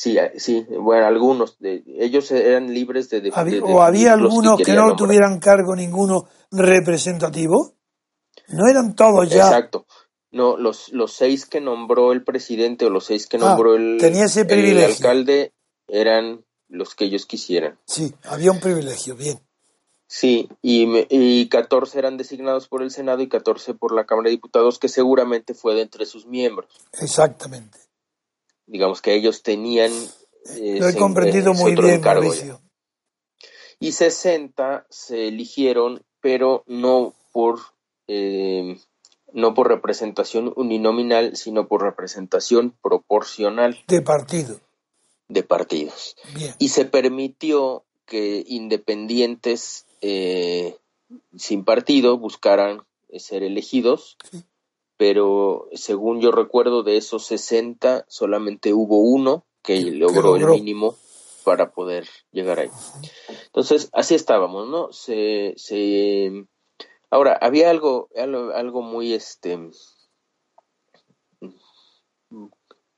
[0.00, 3.30] Sí, eh, sí, bueno, algunos de ellos eran libres de...
[3.62, 7.74] ¿O había algunos que, no tuvieran cargo ninguno representativo?
[8.48, 9.44] ¿No eran todos ya?
[9.44, 9.84] Exacto.
[10.30, 13.98] No, los, los seis que nombró el presidente o los seis que ah, nombró el,
[14.00, 14.86] tenía ese privilegio.
[14.86, 15.52] el alcalde
[15.86, 17.78] eran los que ellos quisieran.
[17.84, 19.38] Sí, había un privilegio, bien.
[20.06, 24.36] Sí, y, y 14 eran designados por el Senado y 14 por la Cámara de
[24.36, 26.70] Diputados, que seguramente fue de entre sus miembros.
[26.98, 27.89] Exactamente
[28.70, 29.92] digamos que ellos tenían...
[30.58, 32.60] Lo he comprendido muy bien, Mauricio.
[33.78, 37.60] Y 60 se eligieron, pero no por,
[38.08, 38.78] eh,
[39.32, 43.82] no por representación uninominal, sino por representación proporcional.
[43.88, 44.60] De partido.
[45.28, 46.16] De partidos.
[46.58, 50.76] Y se permitió que independientes eh,
[51.36, 52.82] sin partido buscaran
[53.18, 54.16] ser elegidos
[55.00, 60.94] pero según yo recuerdo de esos 60 solamente hubo uno que logró, el mínimo
[61.42, 62.68] para poder llegar ahí.
[63.46, 64.92] Entonces, así estábamos, ¿no?
[64.92, 66.44] Se, se...
[67.08, 69.58] Ahora, había algo, algo, muy, este,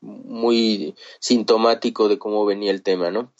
[0.01, 3.33] muy sintomático de cómo venía el tema, ¿no?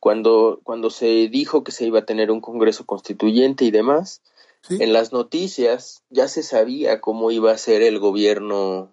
[0.00, 4.22] Cuando, cuando se dijo que se iba a tener un Congreso Constituyente y demás,
[4.68, 8.92] en las noticias ya se sabía cómo iba a ser el gobierno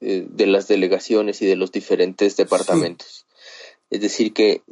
[0.00, 3.26] eh, de las delegaciones y de los diferentes departamentos.
[3.90, 4.62] Es decir, que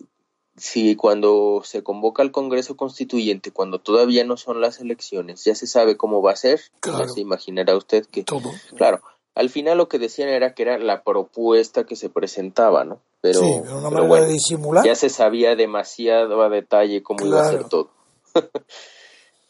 [0.56, 5.66] si cuando se convoca al Congreso Constituyente, cuando todavía no son las elecciones, ya se
[5.66, 8.24] sabe cómo va a ser, ya se imaginará usted que...
[8.24, 8.50] Todo.
[8.76, 9.02] Claro,
[9.34, 13.00] al final lo que decían era que era la propuesta que se presentaba, ¿no?
[13.20, 14.84] Pero, sí, pero, no me disimular.
[14.84, 17.90] ya se sabía demasiado a detalle cómo iba a ser todo.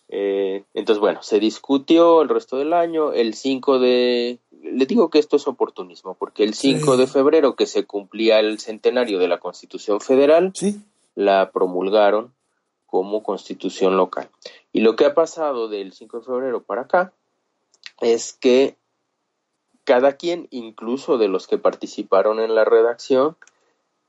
[0.09, 3.13] Eh, entonces, bueno, se discutió el resto del año.
[3.13, 7.67] El 5 de, le digo que esto es oportunismo, porque el 5 de febrero, que
[7.67, 10.53] se cumplía el centenario de la Constitución Federal,
[11.15, 12.33] la promulgaron
[12.87, 14.29] como constitución local.
[14.73, 17.13] Y lo que ha pasado del 5 de febrero para acá
[18.01, 18.77] es que
[19.85, 23.37] cada quien, incluso de los que participaron en la redacción,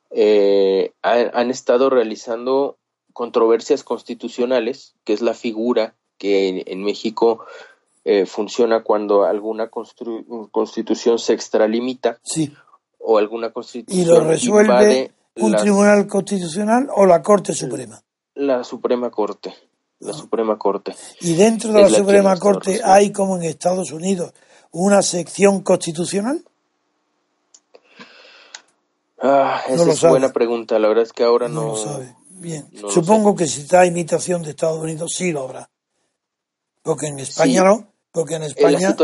[0.10, 2.78] eh, han, estado realizando
[3.18, 7.44] controversias constitucionales, que es la figura que en, México
[8.06, 12.54] eh, funciona cuando alguna constitución se extralimita sí.
[13.00, 14.04] o alguna constitución.
[14.04, 18.00] ¿Y lo resuelve un tribunal constitucional o la Corte Suprema?
[18.36, 19.52] La Suprema Corte.
[19.98, 20.14] La ah.
[20.14, 20.94] Suprema Corte.
[21.22, 24.32] ¿Y dentro de la, Suprema Corte hay, como en Estados Unidos,
[24.70, 26.44] una sección constitucional?
[29.20, 30.78] Ah, esa es buena pregunta.
[30.78, 31.70] La verdad es que ahora no.
[31.70, 32.17] lo sabe.
[32.40, 32.70] Bien.
[32.90, 35.70] Supongo que si está imitación de Estados Unidos, sí lo habrá.
[36.84, 37.94] Porque en España no.
[38.12, 38.96] Porque en España.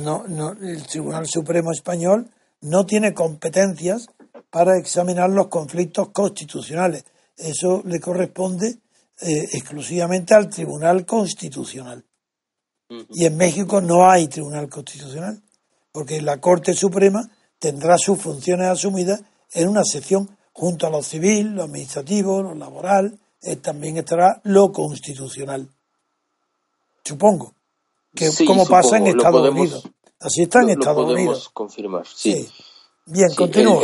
[0.00, 2.30] no, no, el Tribunal Supremo Español
[2.60, 4.08] no tiene competencias
[4.50, 7.04] para examinar los conflictos constitucionales.
[7.36, 8.78] Eso le corresponde
[9.20, 12.04] eh, exclusivamente al Tribunal Constitucional.
[13.10, 15.40] Y en México no hay Tribunal Constitucional,
[15.92, 17.30] porque la Corte Suprema
[17.60, 19.20] tendrá sus funciones asumidas
[19.52, 24.72] en una sección junto a lo civil, lo administrativo, lo laboral, eh, también estará lo
[24.72, 25.68] constitucional.
[27.04, 27.54] Supongo
[28.14, 29.88] que como pasa en Estados Unidos.
[30.18, 31.48] Así está en Estados podemos Unidos.
[31.50, 32.48] confirmar, sí.
[33.06, 33.82] Bien, continúa.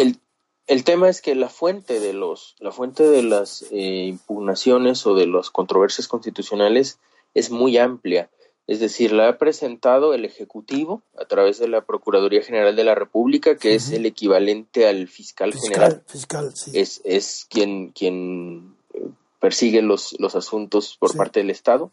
[0.66, 5.14] El, tema es que la fuente de los, la fuente de las eh, impugnaciones o
[5.14, 6.98] de las controversias constitucionales
[7.34, 8.28] es muy amplia.
[8.66, 12.96] Es decir, la ha presentado el Ejecutivo a través de la Procuraduría General de la
[12.96, 16.02] República, que es el equivalente al fiscal, general.
[16.06, 16.72] Fiscal, sí.
[16.74, 19.08] Es, es quien, quien eh,
[19.38, 21.92] persigue los, los asuntos por parte del Estado.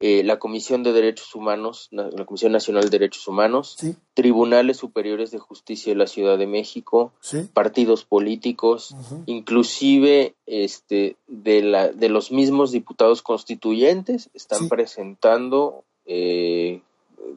[0.00, 3.76] Eh, la Comisión de Derechos Humanos, la Comisión Nacional de Derechos Humanos,
[4.12, 7.12] Tribunales Superiores de Justicia de la Ciudad de México,
[7.52, 8.94] partidos políticos,
[9.26, 16.82] inclusive este, de, la, de los mismos diputados constituyentes están presentando eh,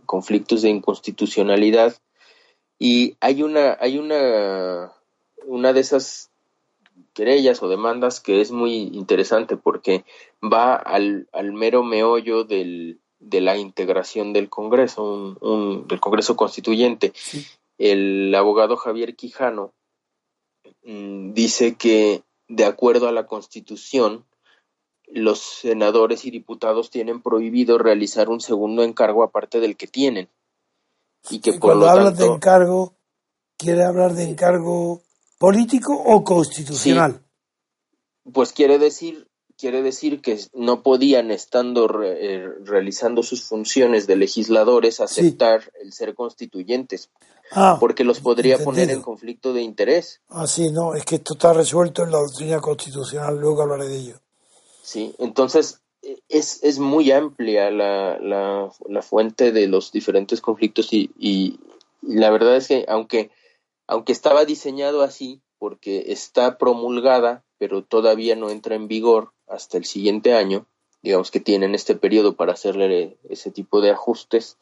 [0.05, 1.95] conflictos de inconstitucionalidad.
[2.79, 4.93] Y hay una, hay una,
[5.45, 6.31] una de esas
[7.17, 10.05] querellas o demandas que es muy interesante porque
[10.43, 17.13] va al, al mero meollo del, de la integración del Congreso, un, del Congreso Constituyente.
[17.79, 19.73] El abogado Javier Quijano
[20.83, 24.23] mm, dice que, de acuerdo a la Constitución,
[25.07, 30.29] los senadores y diputados tienen prohibido realizar un segundo encargo aparte del que tienen.
[31.31, 32.93] Y que por cuando hablas de encargo,
[33.57, 35.01] quiere hablar de encargo
[35.37, 37.21] político o constitucional.
[38.33, 39.27] Pues quiere decir,
[39.57, 46.13] quiere decir que no podían, estando eh, realizando sus funciones de legisladores, aceptar el ser
[46.15, 47.09] constituyentes,
[47.51, 50.21] ah, porque los podría poner en conflicto de interés.
[50.29, 53.97] Ah, sí, no, es que esto está resuelto en la doctrina constitucional, luego hablaré de
[53.97, 54.19] ello.
[54.83, 60.91] Sí, entonces e, es, es muy amplia la, la, la fuente de los diferentes conflictos
[60.91, 61.59] y, y
[62.01, 63.31] la verdad es que aunque
[63.87, 69.85] aunque estaba diseñado así porque está promulgada, pero todavía no entra en vigor hasta el
[69.85, 70.67] siguiente año,
[71.01, 74.57] digamos que tienen este periodo para hacerle ese tipo de ajustes,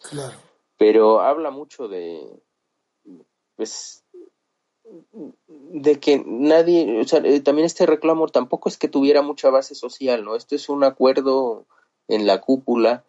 [0.77, 2.39] pero habla mucho de,
[3.55, 4.03] pues,
[5.49, 9.75] de que nadie, o sea, eh, también este reclamo tampoco es que tuviera mucha base
[9.75, 10.35] social, ¿no?
[10.35, 11.65] Esto es un acuerdo
[12.07, 13.03] en la cúpula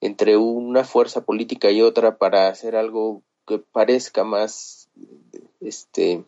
[0.00, 4.90] entre una fuerza política y otra para hacer algo que parezca más
[5.60, 6.24] este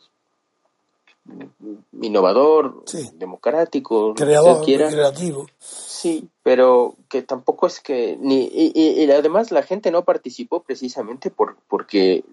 [2.00, 5.46] innovador, democrático, creador, creativo.
[5.58, 11.56] Sí, pero que tampoco es que ni y, además la gente no participó precisamente por
[11.68, 12.24] porque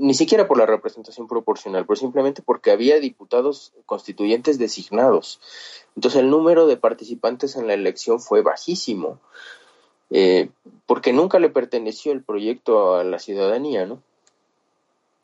[0.00, 5.40] ni siquiera por la representación proporcional, pero simplemente porque había diputados constituyentes designados.
[5.94, 9.18] Entonces el número de participantes en la elección fue bajísimo,
[10.10, 10.50] eh,
[10.86, 14.02] porque nunca le perteneció el proyecto a la ciudadanía, ¿no?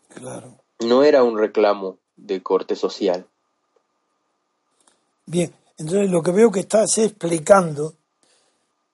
[0.09, 3.27] Claro no era un reclamo de corte social.
[5.27, 7.95] Bien, entonces lo que veo que estás explicando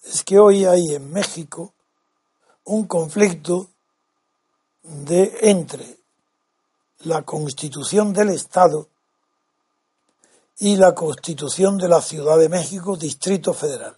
[0.03, 1.74] es que hoy hay en México
[2.64, 3.68] un conflicto
[4.83, 5.99] de entre
[7.01, 8.89] la constitución del Estado
[10.59, 13.97] y la constitución de la Ciudad de México, Distrito Federal.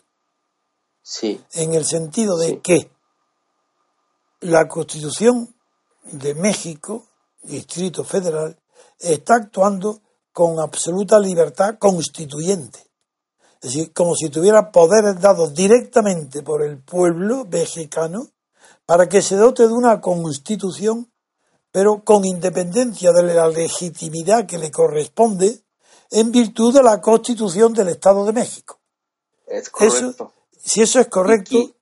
[1.02, 1.42] Sí.
[1.52, 2.90] En el sentido de que
[4.40, 5.54] la constitución
[6.04, 7.06] de México
[7.44, 8.58] Distrito Federal,
[8.98, 10.00] está actuando
[10.32, 12.78] con absoluta libertad constituyente.
[13.62, 18.28] Es decir, como si tuviera poderes dados directamente por el pueblo mexicano
[18.84, 21.10] para que se dote de una constitución,
[21.70, 25.62] pero con independencia de la legitimidad que le corresponde
[26.10, 28.80] en virtud de la constitución del Estado de México.
[29.46, 30.32] Es correcto.
[30.62, 31.72] si eso es correcto,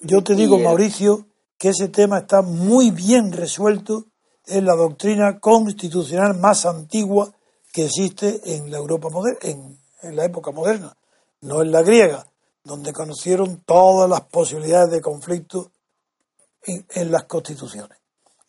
[0.00, 1.26] yo te digo, Mauricio,
[1.58, 4.06] que ese tema está muy bien resuelto
[4.46, 7.32] en la doctrina constitucional más antigua
[7.72, 10.96] que existe en la Europa moderna, en, la época moderna,
[11.40, 12.26] no en la griega,
[12.64, 15.70] donde conocieron todas las posibilidades de conflicto
[16.62, 17.98] en, las constituciones,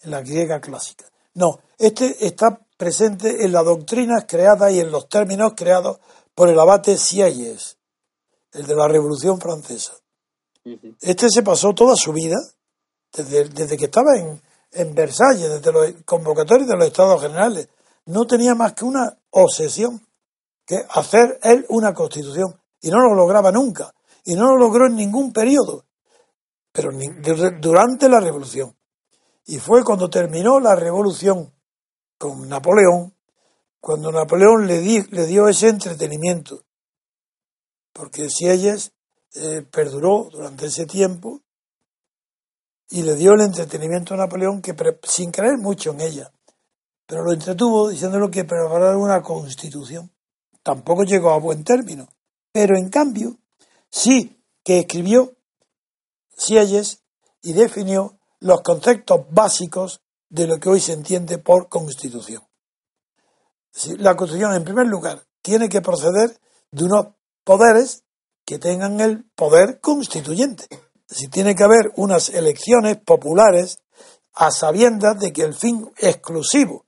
[0.02, 1.06] en la griega clásica.
[1.36, 6.00] No, este está presente en las doctrinas creadas y en los términos creados
[6.36, 7.78] por el abate Sieyes,
[8.52, 9.94] el de la Revolución Francesa.
[11.02, 12.38] Este se pasó toda su vida,
[13.12, 14.42] desde, desde que estaba en,
[14.74, 17.70] en Versalles, desde los convocatorios de los estados generales,
[18.06, 20.06] no tenía más que una obsesión,
[20.66, 23.94] que hacer él una constitución, y no lo lograba nunca,
[24.26, 25.86] y no lo logró en ningún periodo,
[26.72, 26.92] pero
[27.60, 28.76] durante la revolución.
[29.46, 31.54] Y fue cuando terminó la revolución
[32.18, 33.14] con Napoleón,
[33.80, 36.64] cuando Napoleón le, le dio ese entretenimiento,
[37.92, 41.42] porque si eh, perduró durante ese tiempo
[42.94, 46.32] y le dio el entretenimiento a Napoleón que sin creer mucho en ella,
[47.08, 50.12] pero lo entretuvo diciéndole que preparara una constitución.
[50.62, 52.08] Tampoco llegó a buen término,
[52.52, 53.40] pero en cambio
[53.90, 55.34] sí que escribió
[56.38, 57.02] Sieyes
[57.42, 62.44] y definió los conceptos básicos de lo que hoy se entiende por constitución.
[63.98, 66.40] La constitución, en primer lugar, tiene que proceder
[66.70, 67.08] de unos
[67.44, 68.04] poderes
[68.46, 70.68] que tengan el poder constituyente.
[71.14, 73.80] Si tiene que haber unas elecciones populares
[74.34, 76.86] a sabiendas de que el fin exclusivo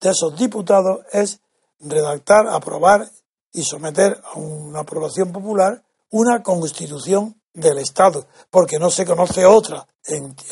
[0.00, 1.40] de esos diputados es
[1.80, 3.10] redactar, aprobar
[3.52, 5.82] y someter a una aprobación popular
[6.14, 9.86] una constitución del Estado, porque no se conoce otra.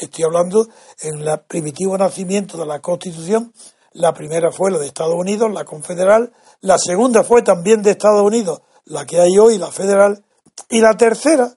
[0.00, 0.66] estoy hablando
[1.00, 3.52] en el primitivo nacimiento de la Constitución.
[3.92, 6.32] La primera fue la de Estados Unidos, la confederal.
[6.62, 10.24] La segunda fue también de Estados Unidos, la que hay hoy, la federal.
[10.68, 11.54] Y la tercera,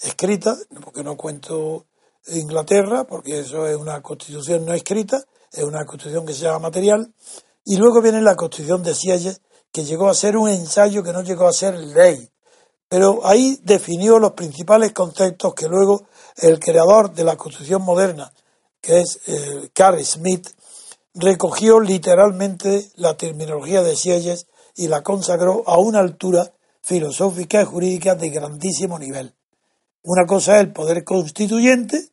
[0.00, 1.86] escrita, porque no cuento
[2.26, 7.12] Inglaterra, porque eso es una constitución no escrita, es una constitución que se llama material.
[7.64, 9.40] Y luego viene la constitución de Sieyes,
[9.72, 12.28] que llegó a ser un ensayo que no llegó a ser ley.
[12.88, 18.32] Pero ahí definió los principales conceptos que luego el creador de la constitución moderna,
[18.80, 20.48] que es eh, Carl Smith,
[21.14, 28.14] recogió literalmente la terminología de Sieyes y la consagró a una altura filosófica y jurídica
[28.14, 29.34] de grandísimo nivel.
[30.02, 32.08] Una cosa es el poder constituyente,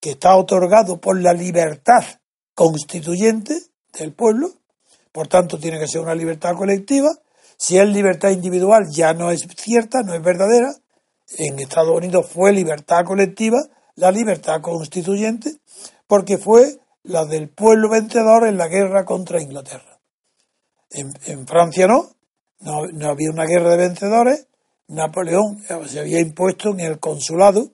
[0.00, 2.04] que está otorgado por la libertad
[2.54, 3.60] constituyente
[3.98, 4.52] del pueblo,
[5.12, 7.10] por tanto tiene que ser una libertad colectiva.
[7.56, 10.72] Si es libertad individual ya no es cierta, no es verdadera.
[11.36, 13.58] En Estados Unidos fue libertad colectiva,
[13.96, 15.56] la libertad constituyente,
[16.06, 19.98] porque fue la del pueblo vencedor en la guerra contra Inglaterra.
[20.90, 22.10] En, Francia no,
[22.60, 24.46] no, había una guerra de vencedores,
[24.88, 27.70] Napoleón se había impuesto en el consulado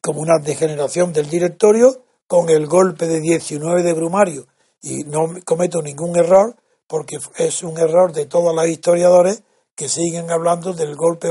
[0.00, 4.46] como una degeneración del directorio con el golpe de 19 de Brumario.
[4.82, 9.42] Y no cometo ningún error porque es un error de todos los historiadores
[9.74, 11.28] que siguen hablando del golpe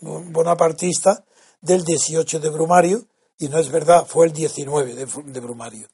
[0.00, 1.24] bonapartista
[1.60, 3.06] del 18 de Brumario
[3.38, 5.88] y no es verdad, fue el 19 de, Brumario.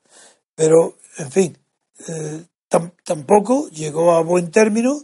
[0.54, 1.58] Pero, en fin,
[2.08, 2.44] eh,
[3.04, 5.02] tampoco llegó a buen término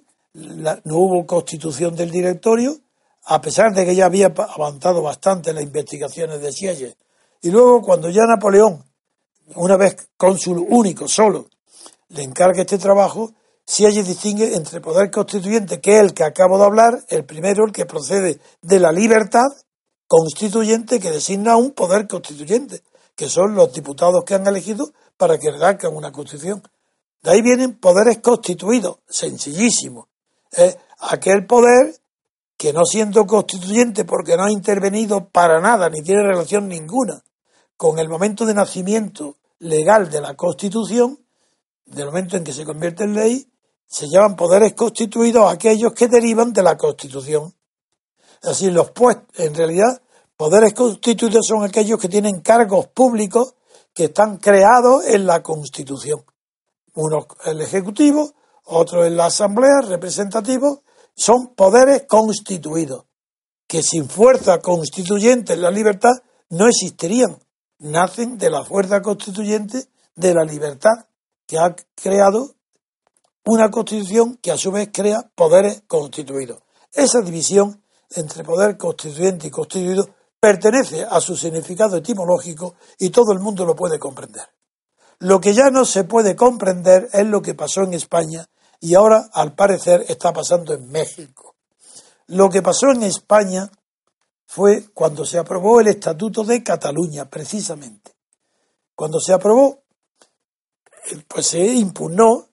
[0.85, 2.77] no hubo constitución del directorio,
[3.25, 6.97] a pesar de que ya había avanzado bastante en las investigaciones de Sieyes.
[7.43, 8.85] Y luego, cuando ya Napoleón,
[9.55, 11.47] una vez cónsul único, solo,
[12.09, 13.33] le encarga este trabajo,
[13.67, 17.73] Sieyes distingue entre poder constituyente, que es el que acabo de hablar, el primero, el
[17.73, 19.47] que procede de la libertad,
[20.07, 22.83] constituyente, que designa un poder constituyente,
[23.15, 26.63] que son los diputados que han elegido para que redacten una constitución.
[27.23, 30.08] De ahí vienen poderes constituidos, sencillísimos,
[30.53, 31.95] es aquel poder
[32.57, 37.23] que no siendo constituyente porque no ha intervenido para nada ni tiene relación ninguna
[37.77, 41.19] con el momento de nacimiento legal de la Constitución,
[41.87, 43.49] del momento en que se convierte en ley,
[43.87, 47.55] se llaman poderes constituidos aquellos que derivan de la Constitución.
[48.43, 50.03] Así, los pues, en realidad,
[50.37, 53.55] poderes constituidos son aquellos que tienen cargos públicos
[53.95, 56.25] que están creados en la Constitución.
[56.95, 58.35] Uno el Ejecutivo,
[58.69, 60.81] otros en la Asamblea, representativos,
[61.15, 63.05] son poderes constituidos,
[63.67, 66.13] que sin fuerza constituyente en la libertad
[66.51, 67.39] no existirían.
[67.81, 71.07] Nacen de la fuerza constituyente de la libertad,
[71.47, 72.55] que ha creado
[73.45, 76.61] una constitución que a su vez crea poderes constituidos.
[76.93, 80.09] Esa división entre poder constituyente y constituido
[80.41, 84.45] pertenece a su significado etimológico y todo el mundo lo puede comprender.
[85.21, 88.49] Lo que ya no se puede comprender es lo que pasó en España
[88.81, 91.57] y ahora, al parecer, está pasando en México.
[92.29, 93.71] Lo que pasó en España
[94.47, 98.13] fue cuando se aprobó el Estatuto de Cataluña, precisamente.
[98.95, 99.83] Cuando se aprobó,
[101.27, 102.49] pues se impugnó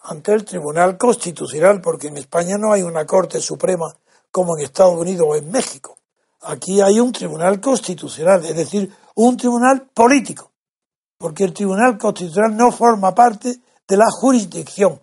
[0.00, 3.94] ante el Tribunal Constitucional, porque en España no hay una Corte Suprema
[4.30, 5.98] como en Estados Unidos o en México.
[6.42, 10.52] Aquí hay un Tribunal Constitucional, es decir, un tribunal político,
[11.18, 15.00] porque el Tribunal Constitucional no forma parte de la jurisdicción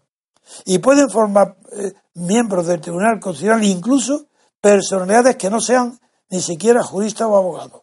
[0.65, 4.27] y pueden formar eh, miembros del Tribunal Constitucional incluso
[4.61, 7.81] personalidades que no sean ni siquiera juristas o abogados.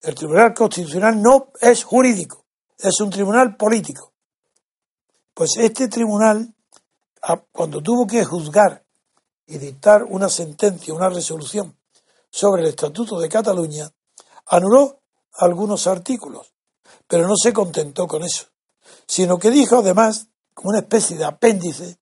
[0.00, 2.44] El Tribunal Constitucional no es jurídico,
[2.78, 4.12] es un tribunal político.
[5.32, 6.52] Pues este tribunal,
[7.52, 8.84] cuando tuvo que juzgar
[9.46, 11.76] y dictar una sentencia, una resolución
[12.30, 13.90] sobre el Estatuto de Cataluña,
[14.46, 15.00] anuló
[15.34, 16.52] algunos artículos,
[17.06, 18.46] pero no se contentó con eso,
[19.06, 21.98] sino que dijo además, como una especie de apéndice,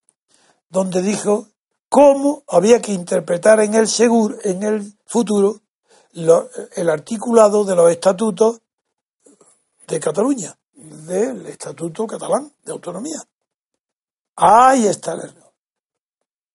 [0.69, 1.49] donde dijo
[1.89, 5.61] cómo había que interpretar en el seguro, en el futuro,
[6.13, 8.61] el articulado de los estatutos
[9.87, 13.21] de Cataluña, del Estatuto catalán de autonomía.
[14.37, 15.53] Ahí está el error.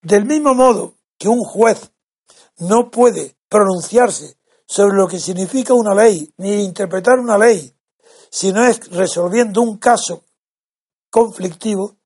[0.02, 1.90] Del mismo modo que un juez
[2.58, 7.72] no puede pronunciarse sobre lo que significa una ley, ni interpretar una ley,
[8.30, 10.24] si no es resolviendo un caso
[11.16, 11.96] conflictivo,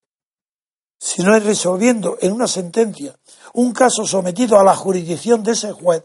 [0.96, 3.18] si no es resolviendo en una sentencia
[3.54, 6.04] un caso sometido a la jurisdicción de ese juez,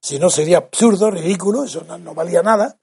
[0.00, 2.78] si no sería absurdo, ridículo, eso no, valía nada,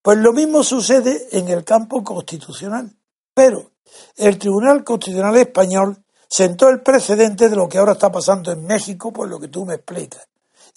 [0.00, 2.96] pues lo mismo sucede en el campo constitucional.
[3.34, 3.72] Pero
[4.16, 9.12] el Tribunal Constitucional Español sentó el precedente de lo que ahora está pasando en México,
[9.12, 10.26] por lo que tú me explicas.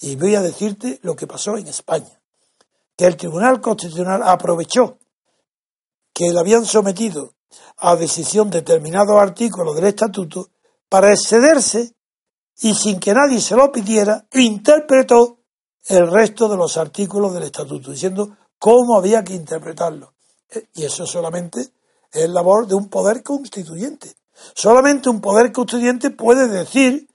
[0.00, 2.20] Y voy a decirte lo que pasó en España.
[2.94, 4.98] Que el Tribunal Constitucional aprovechó
[6.12, 7.39] que le habían sometido
[7.78, 10.50] a decisión determinados artículos del Estatuto
[10.88, 11.94] para excederse
[12.62, 15.38] y sin que nadie se lo pidiera, interpretó
[15.86, 20.12] el resto de los artículos del Estatuto, diciendo cómo había que interpretarlo.
[20.50, 21.68] Eh, y eso solamente
[22.12, 24.14] es labor de un poder constituyente.
[24.54, 27.08] Solamente un poder constituyente puede decir,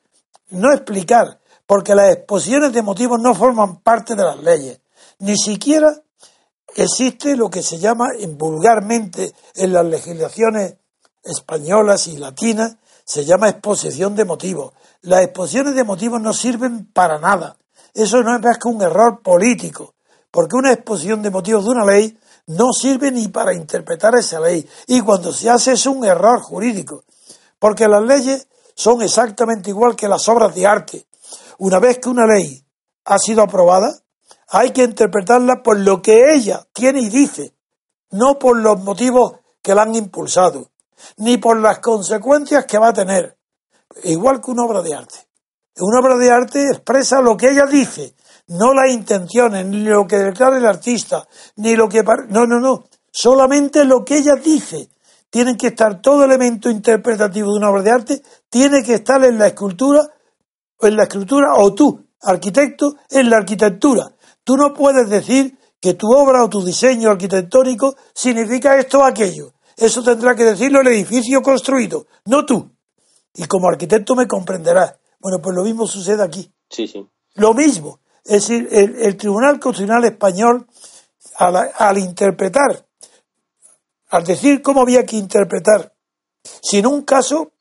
[0.49, 4.79] no explicar, porque las exposiciones de motivos no forman parte de las leyes.
[5.19, 6.01] Ni siquiera
[6.83, 10.75] existe lo que se llama vulgarmente en las legislaciones
[11.23, 14.73] españolas y latinas, se llama exposición de motivos.
[15.01, 17.57] Las exposiciones de motivos no sirven para nada.
[17.93, 19.93] Eso no es más que un error político,
[20.31, 22.17] porque una exposición de motivos de una ley
[22.47, 24.67] no sirve ni para interpretar esa ley.
[24.87, 27.03] Y cuando se hace es un error jurídico,
[27.59, 31.07] porque las leyes son exactamente igual que las obras de arte.
[31.57, 32.65] Una vez que una ley
[33.05, 33.95] ha sido aprobada,
[34.57, 37.53] hay que interpretarla por lo que ella tiene y dice,
[38.11, 40.71] no por los motivos que la han impulsado,
[41.17, 43.37] ni por las consecuencias que va a tener,
[44.05, 45.15] igual que una obra de arte.
[45.77, 48.15] Una obra de arte expresa lo que ella dice,
[48.47, 51.27] no las intenciones, ni lo que declara el artista,
[51.57, 52.01] ni lo que...
[52.29, 54.87] No, no, no, solamente lo que ella dice.
[55.29, 59.37] Tiene que estar todo elemento interpretativo de una obra de arte, tiene que estar en
[59.37, 60.07] la escultura,
[60.79, 64.14] en la escultura, o tú, arquitecto, en la arquitectura.
[64.45, 69.53] Tú no puedes decir que tu obra o tu diseño arquitectónico significa esto o aquello.
[69.75, 72.71] Eso tendrá que decirlo el edificio construido, no tú.
[73.33, 74.95] Y como arquitecto me comprenderás.
[75.19, 76.49] Bueno, pues lo mismo sucede aquí.
[76.69, 77.05] Sí, sí.
[77.33, 77.99] Lo mismo.
[78.23, 80.67] Es decir, el, Tribunal Constitucional Español,
[81.37, 82.85] al, interpretar,
[84.09, 85.93] al decir cómo había que interpretar,
[86.61, 87.51] sin un caso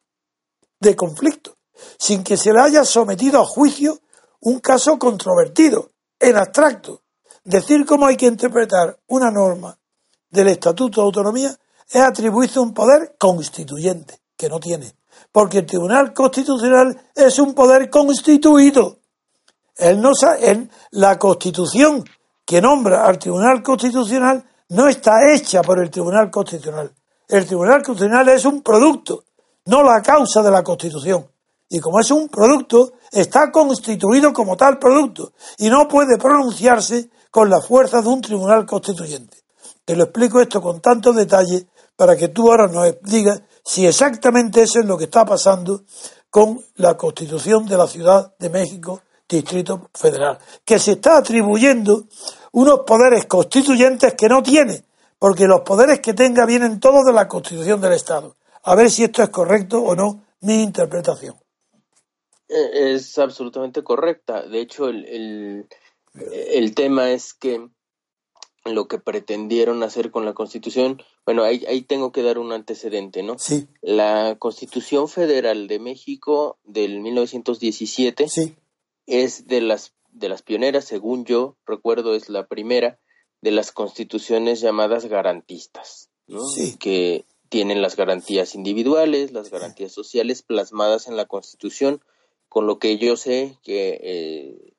[0.81, 1.57] de conflicto,
[1.99, 3.99] sin que se le haya sometido a juicio
[4.41, 5.91] un caso controvertido,
[6.25, 7.03] en abstracto.
[7.45, 9.77] Decir cómo hay que interpretar una norma
[10.31, 11.57] del Estatuto de Autonomía
[11.89, 14.95] es atribuirse un poder constituyente, que no tiene.
[15.31, 18.99] Porque el Tribunal Constitucional es un poder constituido.
[19.77, 22.05] Él no en la Constitución
[22.45, 26.93] que nombra al Tribunal Constitucional no está hecha por el Tribunal Constitucional.
[27.29, 29.25] El Tribunal Constitucional es un producto,
[29.67, 31.27] no la causa de la Constitución.
[31.69, 37.49] Y como es un producto, está constituido como tal producto y no puede pronunciarse con
[37.49, 39.39] la fuerza de un tribunal constituyente.
[39.85, 44.63] Te lo explico esto con tanto detalle para que tú ahora nos digas si exactamente
[44.63, 45.85] eso es lo que está pasando
[46.29, 52.05] con la constitución de la Ciudad de México, Distrito Federal, que se está atribuyendo
[52.53, 54.85] unos poderes constituyentes que no tiene,
[55.19, 58.37] porque los poderes que tenga vienen todos de la constitución del Estado.
[58.65, 61.37] A ver si esto es correcto o no, mi interpretación.
[62.49, 64.43] Eh, es absolutamente correcta.
[64.43, 65.67] De hecho, el,
[66.15, 67.69] El tema es que
[68.65, 73.23] lo que pretendieron hacer con la Constitución, bueno, ahí, ahí tengo que dar un antecedente,
[73.23, 73.39] ¿no?
[73.39, 73.69] Sí.
[73.83, 78.55] La Constitución Federal de México del 1917 Sí,
[79.07, 83.01] es de las de las pioneras, según yo recuerdo, es la primera
[83.43, 86.47] de las constituciones llamadas garantistas, ¿no?
[86.47, 86.77] Sí.
[86.79, 92.01] que tienen las garantías individuales, las garantías sociales plasmadas en la Constitución,
[92.55, 94.75] con lo que yo sé que eh,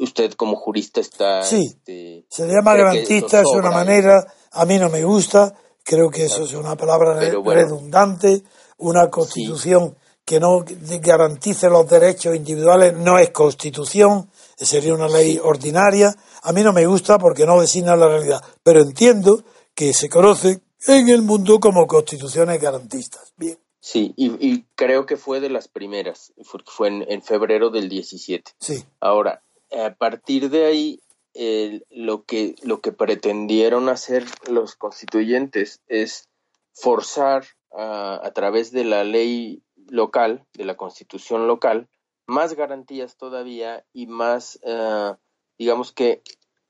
[0.00, 1.42] usted como jurista está...
[1.42, 1.60] Sí.
[1.66, 6.24] este, se le llama garantista, es una manera, a mí no me gusta, creo que
[6.24, 7.60] eso es una palabra re- Pero bueno.
[7.60, 8.42] redundante,
[8.78, 9.94] una constitución
[10.24, 10.64] que no
[11.02, 16.86] garantice los derechos individuales no es constitución, sería una ley ordinaria, a mí no me
[16.86, 19.44] gusta porque no designa la realidad, pero entiendo
[19.74, 23.34] que se conoce en el mundo como constituciones garantistas.
[23.36, 27.70] Bien, Sí, y, y creo que fue de las primeras, porque fue en, en febrero
[27.70, 28.50] del 17.
[28.58, 31.00] sí, Ahora, a partir de ahí,
[31.34, 36.28] el- lo, que, lo que pretendieron hacer los constituyentes es
[36.72, 41.86] forzar a, a través de la ley local, de la constitución local,
[42.26, 45.12] más garantías todavía y más, eh,
[45.58, 46.22] digamos que,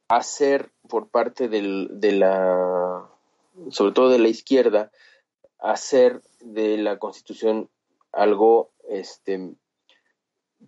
[0.08, 3.08] hacer por parte del, de la,
[3.70, 4.92] sobre todo de la izquierda,
[5.58, 7.68] hacer de la constitución
[8.12, 9.54] algo este,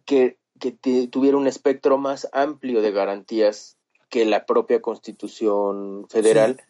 [0.05, 3.76] que, que te- tuviera un espectro más amplio de garantías
[4.09, 6.62] que la propia Constitución Federal.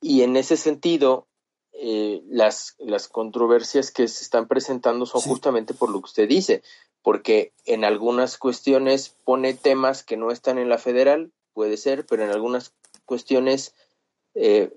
[0.00, 1.26] Y en ese sentido,
[1.74, 5.28] eh, las, las controversias que se están presentando son Sí.
[5.28, 6.62] justamente por lo que usted dice,
[7.02, 12.24] porque en algunas cuestiones pone temas que no están en la federal, puede ser, pero
[12.24, 12.72] en algunas
[13.04, 13.74] cuestiones
[14.34, 14.72] eh,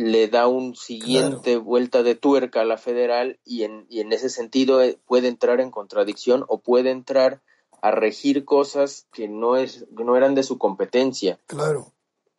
[0.00, 4.30] le da un siguiente vuelta de tuerca a la federal y en, y en ese
[4.30, 7.42] sentido eh, puede entrar en contradicción o puede entrar
[7.82, 11.40] a regir cosas que no es que no eran de su competencia.
[11.46, 11.92] claro.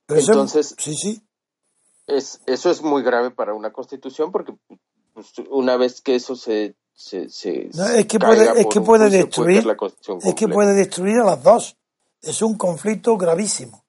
[0.06, 1.22] Pero Entonces- sí, sí,
[2.08, 4.54] Es, eso es muy grave para una constitución porque
[5.14, 9.10] pues, una vez que eso se, se, se No, es que puede- es que puede
[9.10, 11.78] juicio, destruir- caer la constitución es que puede destruir a las dos.
[12.22, 13.84] Es un conflicto gravísimo.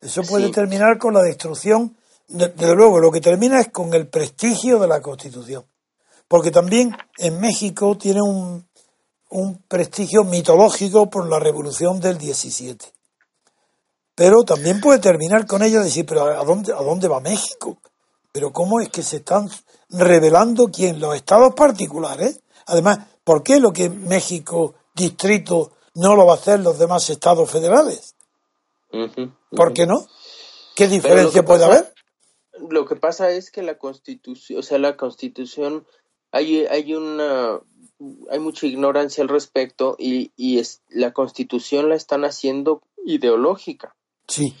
[0.00, 0.52] Eso puede Sí.
[0.52, 1.96] terminar con la destrucción.
[2.28, 5.64] De- Desde luego, lo que termina es con el prestigio de la Constitución.
[6.28, 8.66] Porque también en México tiene un,
[9.30, 12.92] un prestigio mitológico por la revolución del 17.
[14.14, 17.78] Pero también puede terminar con ella decir, pero ¿a dónde, ¿a dónde va México?
[18.32, 19.50] Pero ¿cómo es que se están
[19.90, 21.00] revelando quién?
[21.00, 22.40] Los estados particulares.
[22.66, 27.50] Además, ¿por qué lo que México distrito no lo va a hacer los demás estados
[27.50, 28.14] federales?
[28.92, 30.06] Ujú, ¿Por qué no?
[30.76, 31.93] ¿Qué diferencia puede pasa- haber?
[32.70, 35.86] Lo que pasa es que la constitución, o sea, la constitución,
[36.30, 37.60] hay, hay una,
[38.30, 43.94] hay mucha ignorancia al respecto y, y es, la constitución la están haciendo ideológica.
[44.28, 44.54] Sí,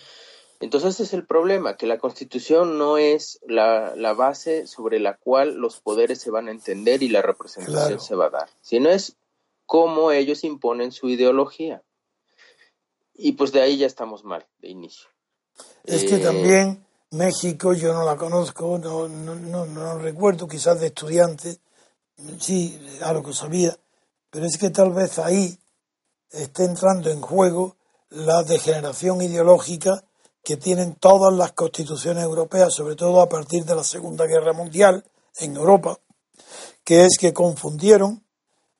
[0.60, 5.54] Entonces es el problema, que la constitución no es la, la base sobre la cual
[5.54, 8.00] los poderes se van a entender y la representación Claro.
[8.00, 9.16] se va a dar, sino es
[9.66, 11.82] cómo ellos imponen su ideología.
[13.14, 15.08] Y pues de ahí ya estamos mal, de inicio.
[15.84, 16.83] es que Eh, también
[17.14, 21.58] México, yo no la conozco, no, no, no, no recuerdo, quizás de estudiante,
[22.38, 23.76] sí, algo sabía,
[24.30, 25.58] pero es que tal vez ahí
[26.30, 27.76] esté entrando en juego
[28.10, 30.04] la degeneración ideológica
[30.42, 35.04] que tienen todas las constituciones europeas, sobre todo a partir de la Segunda Guerra Mundial
[35.38, 35.98] en Europa,
[36.84, 38.22] que es que confundieron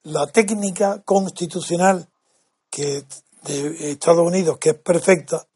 [0.03, 2.09] la técnica constitucional
[2.71, 3.05] que
[3.45, 5.47] de Estados Unidos, que es perfecta,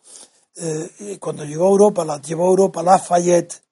[0.61, 3.63] eh, cuando llegó a Europa, la llevó a Europa Lafayette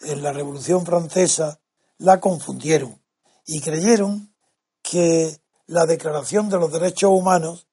[0.00, 1.60] en la Revolución Francesa,
[1.98, 3.00] la confundieron
[3.46, 4.34] y creyeron
[4.82, 7.66] que la Declaración de los Derechos Humanos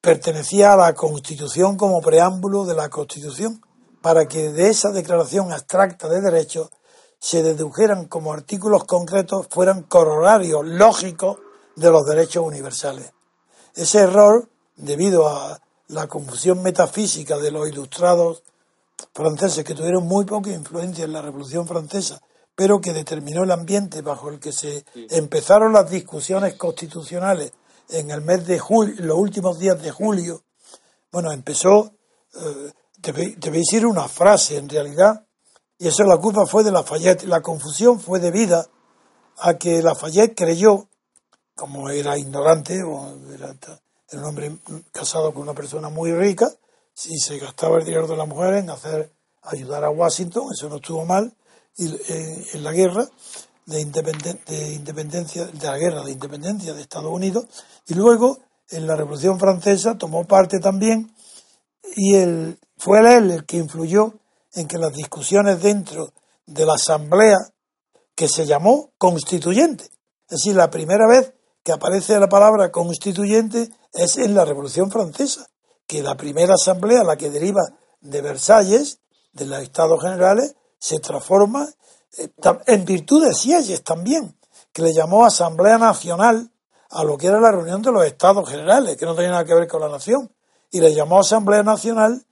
[0.00, 3.62] pertenecía a la Constitución como preámbulo de la Constitución,
[4.02, 6.70] para que de esa declaración abstracta de derechos
[7.20, 11.38] se dedujeran como artículos concretos, fueran corolarios lógicos
[11.76, 13.12] de los derechos universales.
[13.76, 15.60] Ese error, debido a
[15.92, 18.42] la confusión metafísica de los ilustrados
[19.14, 22.20] franceses que tuvieron muy poca influencia en la Revolución Francesa,
[22.54, 27.52] pero que determinó el ambiente bajo el que se empezaron las discusiones constitucionales
[27.88, 30.44] en el mes de julio, los últimos días de julio.
[31.10, 31.92] Bueno, empezó,
[32.34, 35.26] eh, debe- debéis ir una frase en realidad,
[35.78, 37.24] y eso la culpa fue de Lafayette.
[37.24, 38.66] La confusión fue debida
[39.38, 40.88] a que Lafayette creyó,
[41.54, 43.54] como era ignorante, o era,
[44.12, 44.52] era un hombre
[44.92, 46.50] casado con una persona muy rica,
[46.94, 49.10] si se gastaba el dinero de la mujer en hacer
[49.42, 51.32] ayudar a Washington, eso no estuvo mal,
[51.76, 53.08] y en, en la guerra
[53.66, 53.76] de,
[54.46, 57.46] de independencia, de la guerra de independencia de Estados Unidos,
[57.86, 58.38] y luego
[58.68, 61.14] en la Revolución Francesa, tomó parte también
[61.94, 64.14] y él, fue él el que influyó
[64.54, 66.12] en que las discusiones dentro
[66.46, 67.38] de la Asamblea,
[68.14, 71.32] que se llamó constituyente, es decir, la primera vez
[71.62, 75.48] que aparece la palabra constituyente es en la Revolución Francesa,
[75.86, 77.60] que la primera asamblea, la que deriva
[78.00, 79.00] de Versalles,
[79.32, 81.68] de los Estados Generales, se transforma
[82.18, 82.28] eh,
[82.66, 84.36] en virtud de Sieyes también,
[84.72, 86.50] que le llamó Asamblea Nacional
[86.90, 89.54] a lo que era la reunión de los Estados Generales, que no tenía nada que
[89.54, 90.30] ver con la nación,
[90.70, 92.24] y le llamó Asamblea Nacional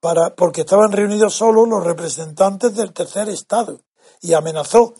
[0.00, 3.80] para, porque estaban reunidos solo los representantes del tercer Estado,
[4.20, 4.94] y amenazó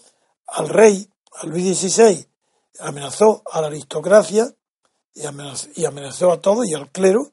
[0.47, 2.29] al rey, a Luis XVI,
[2.81, 4.53] amenazó a la aristocracia
[5.15, 7.31] y amenazó, a todos y al clero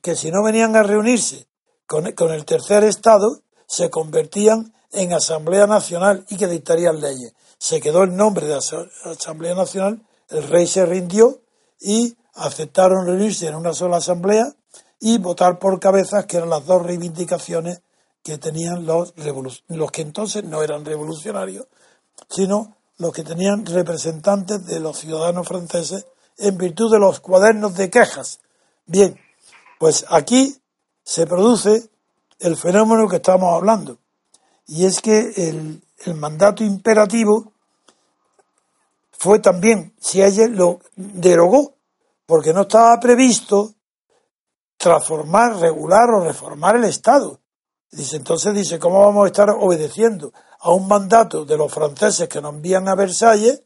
[0.00, 1.46] que si no venían a reunirse
[1.86, 7.34] con, con el tercer Estado, se convertían en Asamblea Nacional y que dictarían leyes.
[7.58, 11.40] Se quedó el nombre de Asamblea Nacional, el rey se rindió
[11.80, 14.54] y aceptaron reunirse en una sola asamblea
[15.00, 17.82] y votar por cabezas, que eran las dos reivindicaciones
[18.22, 19.12] que tenían los,
[19.68, 21.66] los que entonces no eran revolucionarios,
[22.30, 26.06] sino los que tenían representantes de los ciudadanos franceses
[26.38, 28.40] en virtud de los cuadernos de quejas.
[28.86, 29.18] Bien,
[29.78, 30.56] pues aquí
[31.02, 31.88] se produce
[32.38, 33.98] el fenómeno que estamos hablando,
[34.66, 35.80] y es que el,
[36.16, 37.52] mandato imperativo
[39.12, 41.74] fue también, si ella lo derogó,
[42.26, 43.74] porque no estaba previsto
[44.76, 47.40] transformar, regular o reformar el Estado.
[47.90, 52.42] Dice, entonces dice, ¿cómo vamos a estar obedeciendo a un mandato de los franceses que
[52.42, 53.62] nos envían a Versalles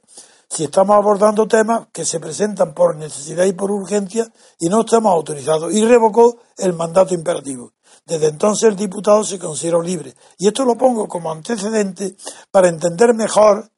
[0.48, 5.12] si estamos abordando temas que se presentan por necesidad y por urgencia y no estamos
[5.12, 5.72] autorizados?
[5.72, 7.72] Y revocó el mandato imperativo.
[8.06, 10.14] Desde entonces el diputado se consideró libre.
[10.38, 12.16] Y esto lo pongo como antecedente
[12.50, 13.70] para entender mejor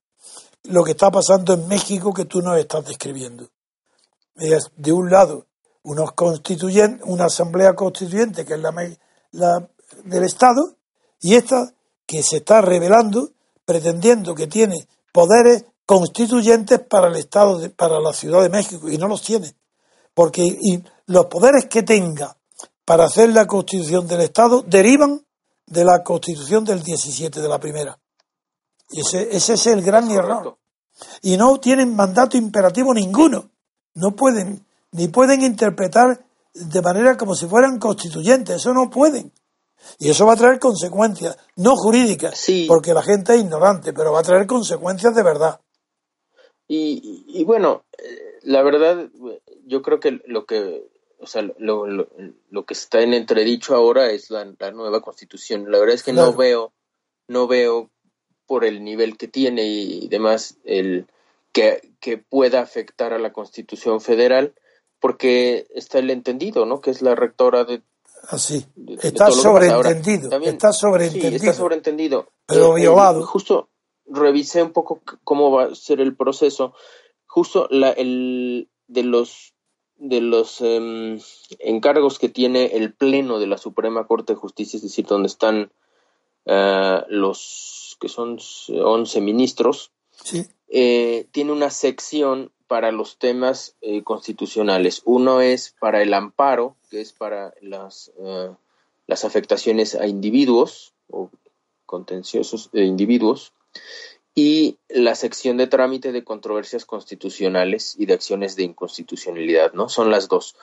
[0.64, 3.48] lo que está pasando en México que tú nos estás describiendo.
[4.36, 5.46] Es, de un lado,
[5.82, 8.72] unos constituyentes, una asamblea constituyente que es la,
[9.32, 9.68] la
[10.04, 10.76] del Estado,
[11.20, 11.72] y esta
[12.06, 13.32] que se está revelando
[13.70, 19.08] pretendiendo que tiene poderes constituyentes para el Estado, para la Ciudad de México, y no
[19.08, 19.56] los tiene.
[20.14, 22.36] Porque y los poderes que tenga
[22.84, 25.26] para hacer la constitución del Estado derivan
[25.66, 27.98] de la constitución del 17, de la primera.
[28.90, 30.58] Y ese, ese es el gran error.
[31.22, 33.50] Y no tienen mandato imperativo ninguno.
[33.94, 36.24] No pueden, ni pueden interpretar
[36.54, 38.58] de manera como si fueran constituyentes.
[38.58, 39.32] Eso no pueden.
[39.98, 44.20] Y eso va a traer consecuencias, no jurídicas, porque la gente es ignorante, pero va
[44.20, 45.58] a traer consecuencias de verdad.
[46.72, 49.08] Y, bueno, eh, la verdad,
[49.66, 50.86] yo creo que lo que,
[51.18, 55.68] o sea, lo, lo, que está en entredicho ahora es la, nueva constitución.
[55.68, 56.72] La verdad es que no veo,
[57.26, 57.90] no veo
[58.46, 61.08] por el nivel que tiene y demás el
[61.50, 64.54] que, que pueda afectar a la constitución federal,
[65.00, 66.80] porque está el entendido, ¿no?
[66.80, 67.82] Que es la rectora de
[68.28, 68.64] Así.
[69.02, 70.40] está sobreentendido.
[70.42, 71.36] está sobreentendido.
[71.36, 72.28] está sobreentendido.
[72.46, 73.26] Pero eh, violado.
[73.26, 73.70] justo
[74.10, 76.74] revisé un poco cómo va a ser el proceso.
[77.26, 79.54] Justo la, el, de los
[80.00, 81.20] de los em,
[81.58, 85.72] encargos que tiene el Pleno de la Suprema Corte de Justicia, es decir, donde están
[86.46, 88.38] uh, los que son
[88.68, 89.92] 11 ministros,
[90.24, 90.46] sí.
[90.68, 95.02] eh, tiene una sección para los temas eh, constitucionales.
[95.04, 98.50] Uno es para el amparo, que es para las, eh,
[99.06, 101.30] las afectaciones a individuos o
[101.84, 103.52] contenciosos de individuos,
[104.34, 109.88] y la sección de trámite de controversias constitucionales y de acciones de inconstitucionalidad, ¿no?
[109.88, 110.56] Son las dos.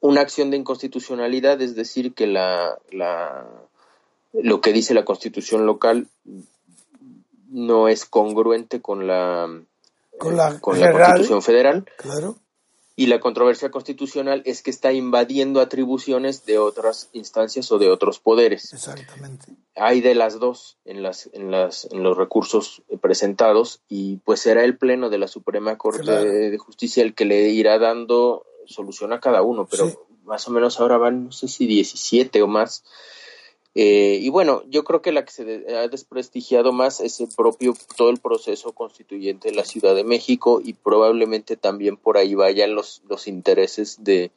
[0.00, 3.46] Una acción de inconstitucionalidad es decir que la, la
[4.32, 6.08] lo que dice la constitución local
[7.48, 9.48] no es congruente con la
[10.18, 11.86] con la, Constitución Federal.
[11.96, 12.36] Claro.
[13.00, 18.18] Y la controversia constitucional es que está invadiendo atribuciones de otras instancias o de otros
[18.18, 18.74] poderes.
[18.74, 19.46] Exactamente.
[19.74, 24.64] Hay de las dos en, las, en, las, en los recursos presentados y pues será
[24.64, 29.20] el Pleno de la Suprema Corte de, Justicia el que le irá dando solución a
[29.20, 32.84] cada uno, pero más o menos ahora van, no sé si 17 o más
[33.74, 37.74] eh, y bueno, yo creo que la que se ha desprestigiado más es el propio,
[37.96, 42.74] todo el proceso constituyente de la Ciudad de México y probablemente también por ahí vayan
[42.74, 44.32] los, los intereses de,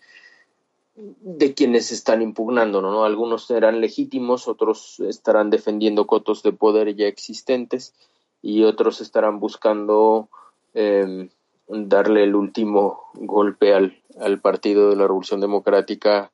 [0.95, 3.05] de quienes están impugnando, ¿no?
[3.05, 7.95] Algunos serán legítimos, otros estarán defendiendo cotos de poder ya existentes
[8.43, 10.29] y otros estarán buscando
[10.75, 11.29] em,
[11.67, 16.31] darle el último golpe al, al Partido de la Revolución Democrática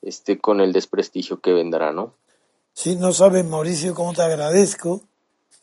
[0.00, 2.14] este, con el desprestigio que vendrá, ¿no?
[2.72, 5.02] Sí, no sabes, Mauricio, cómo te agradezco,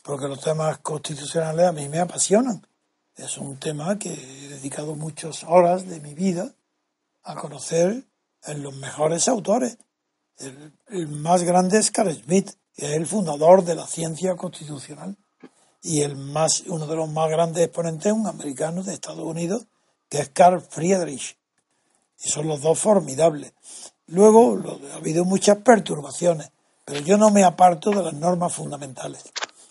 [0.04, 2.66] porque los temas constitucionales a mí me apasionan.
[3.16, 6.54] Es un tema que he dedicado muchas horas de mi vida
[7.24, 8.04] a conocer
[8.46, 9.78] en los mejores autores.
[10.90, 15.18] El, más grande es Carl Smith, que es el fundador de la ciencia constitucional.
[15.82, 19.66] Y el más, uno de los más grandes exponentes es un americano de Estados Unidos,
[20.10, 21.38] que es Carl Friedrich.
[22.24, 23.54] Y son los dos formidables.
[24.06, 24.60] Luego
[24.92, 26.52] ha habido muchas perturbaciones,
[26.88, 29.22] pero yo no me aparto de las normas fundamentales.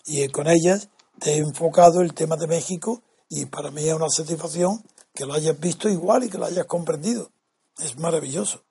[0.05, 0.89] Y con ellas
[1.19, 4.83] te he enfocado el tema de México y para mí es una satisfacción
[5.15, 7.31] que lo hayas visto igual y que lo hayas comprendido.
[7.79, 8.61] Es maravilloso.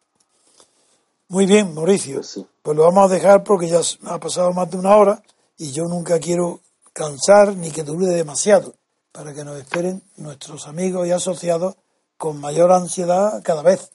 [1.26, 2.20] Muy bien, Mauricio.
[2.20, 5.20] Pues, pues, lo vamos a dejar porque ya ha pasado más de una hora
[5.59, 6.61] y yo nunca quiero
[6.92, 8.74] cansar ni que dure demasiado
[9.11, 11.74] para que nos esperen nuestros amigos y asociados
[12.16, 13.90] con mayor ansiedad cada vez.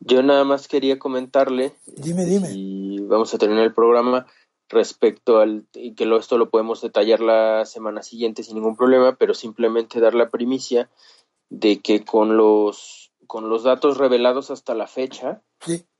[0.00, 1.74] Yo nada más quería comentarle.
[1.86, 2.48] Dime, dime.
[2.52, 4.26] Y vamos a terminar el programa
[4.68, 9.34] respecto al y que esto lo podemos detallar la semana siguiente sin ningún problema, pero
[9.34, 10.88] simplemente dar la primicia
[11.50, 15.42] de que con los con los datos revelados hasta la fecha,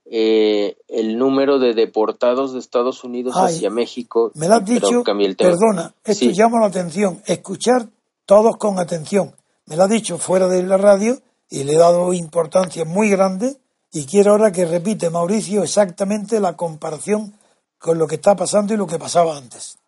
[0.06, 4.32] eh, el número de deportados de Estados Unidos hacia México.
[4.34, 7.88] Me lo has dicho, perdona, esto llama la atención, escuchar
[8.24, 9.34] todos con atención.
[9.66, 11.18] Me lo ha dicho fuera de la radio
[11.50, 13.58] y le he dado importancia muy grande
[13.92, 17.38] y quiero ahora que repite Mauricio exactamente la comparación
[17.78, 19.78] con lo que está pasando y lo que pasaba antes.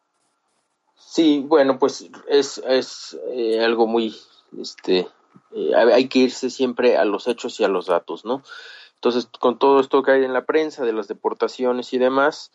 [0.96, 4.16] Sí, bueno, pues es, es eh, algo muy,
[4.59, 5.09] este,
[5.53, 8.42] eh, hay que irse siempre a los hechos y a los datos, ¿no?
[8.94, 12.53] Entonces, con todo esto que hay en la prensa de las deportaciones y demás,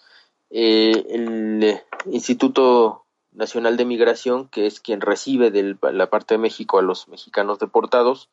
[0.51, 6.77] eh, el Instituto Nacional de Migración, que es quien recibe de la parte de México
[6.77, 8.29] a los mexicanos deportados,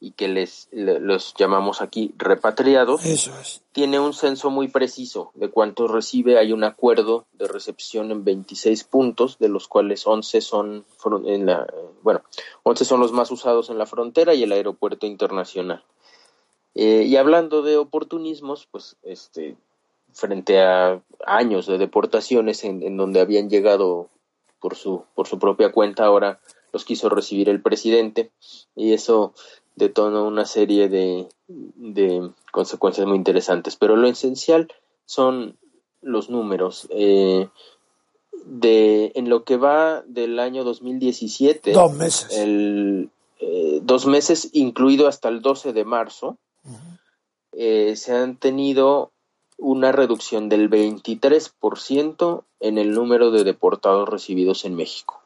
[0.00, 3.02] y que les los llamamos aquí repatriados,
[3.72, 6.38] tiene un censo muy preciso de cuántos recibe.
[6.38, 10.86] Hay un acuerdo de recepción en 26 puntos, de los cuales 11 son
[11.26, 11.66] en la,
[12.02, 12.22] bueno,
[12.62, 15.84] 11 son los más usados en la frontera y el aeropuerto internacional.
[16.74, 19.56] Eh, y hablando de oportunismos, pues este
[20.12, 24.08] frente a años de deportaciones en, en donde habían llegado
[24.60, 26.40] por su por su propia cuenta, ahora
[26.72, 28.30] los quiso recibir el presidente
[28.76, 29.34] y eso
[29.80, 33.74] detona una serie de, de consecuencias muy interesantes.
[33.74, 34.68] Pero lo esencial
[35.06, 35.56] son
[36.02, 36.86] los números.
[36.90, 37.48] Eh,
[38.44, 43.10] de, en lo que va del año 2017, dos meses, el,
[43.40, 46.38] eh, dos meses incluido hasta el 12 de marzo,
[47.52, 49.12] eh, se han tenido
[49.58, 55.20] una reducción del 23% en el número de deportados recibidos en México,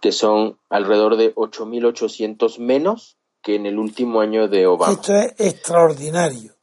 [0.00, 4.92] que son alrededor de 8.800 menos que en el último año de Obama.
[4.92, 6.54] Esto es extraordinario.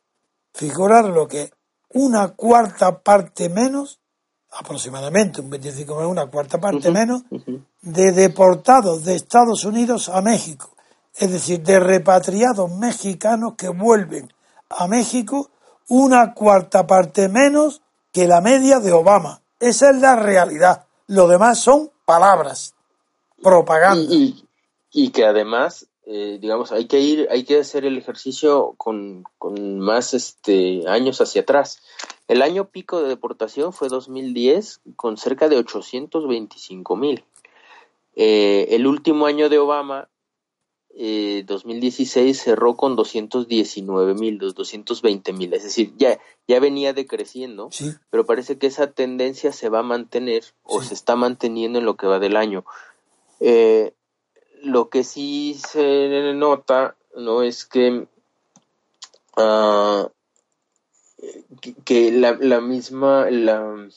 [0.53, 1.51] Figurar lo que
[1.89, 3.99] una cuarta parte menos,
[4.51, 7.23] aproximadamente un 25 una cuarta parte menos,
[7.81, 10.75] de deportados de Estados Unidos a México.
[11.15, 14.31] Es decir, de repatriados mexicanos que vuelven
[14.69, 15.49] a México
[15.89, 17.81] una cuarta parte menos
[18.13, 19.41] que la media de Obama.
[19.59, 20.85] Esa es la realidad.
[21.07, 22.73] Lo demás son palabras,
[23.41, 24.13] propaganda.
[24.91, 29.79] y que además eh, digamos, hay que ir, hay que hacer el ejercicio con, con,
[29.79, 31.83] más este, años hacia atrás.
[32.27, 37.23] El año pico de deportación fue 2010 con cerca de 825 mil.
[38.15, 40.09] Eh, el último año de Obama,
[40.95, 45.53] eh, 2016, cerró con 219 mil, 220 mil.
[45.53, 47.69] Es decir, ya, ya venía decreciendo,
[48.09, 51.97] pero parece que esa tendencia se va a mantener o se está manteniendo en lo
[51.97, 52.65] que va del año.
[53.39, 53.93] Eh,
[54.63, 57.43] lo que sí se nota, ¿no?
[57.43, 58.07] Es que,
[59.37, 60.09] uh,
[61.85, 63.87] que, la, la, misma, la,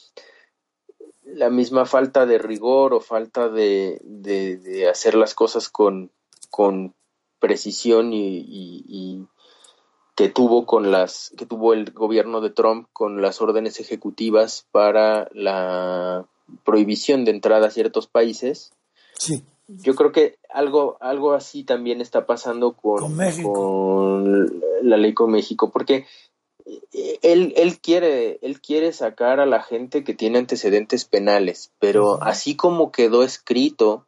[1.25, 6.11] la misma falta de rigor o falta de, de, de hacer las cosas con,
[6.51, 6.95] con
[7.39, 9.27] precisión y, y, y,
[10.15, 15.29] que tuvo con las que tuvo el gobierno de Trump con las órdenes ejecutivas para
[15.33, 16.27] la
[16.65, 18.75] prohibición de entrada a ciertos países
[19.15, 25.31] sí yo creo que algo, algo así también está pasando con, con, la ley con
[25.31, 26.07] México, porque
[26.65, 32.23] eh, él, él, quiere, él quiere sacar a la gente que tiene antecedentes penales, pero
[32.23, 34.07] así como quedó escrito,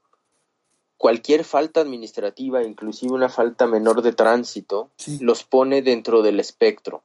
[0.96, 4.90] cualquier falta administrativa, inclusive una falta menor de tránsito,
[5.20, 7.02] los pone dentro del espectro.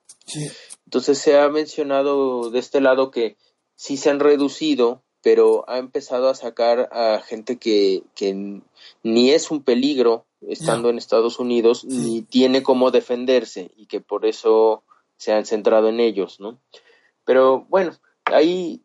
[0.86, 3.38] Entonces se ha mencionado de este lado que
[3.76, 8.62] sí se han reducido pero ha empezado a sacar a gente que, que
[9.04, 14.26] ni es un peligro estando en Estados Unidos, ni tiene cómo defenderse y que por
[14.26, 14.84] eso
[15.18, 16.60] se han centrado en ellos, ¿no?
[17.26, 17.92] Pero bueno,
[18.26, 18.82] ahí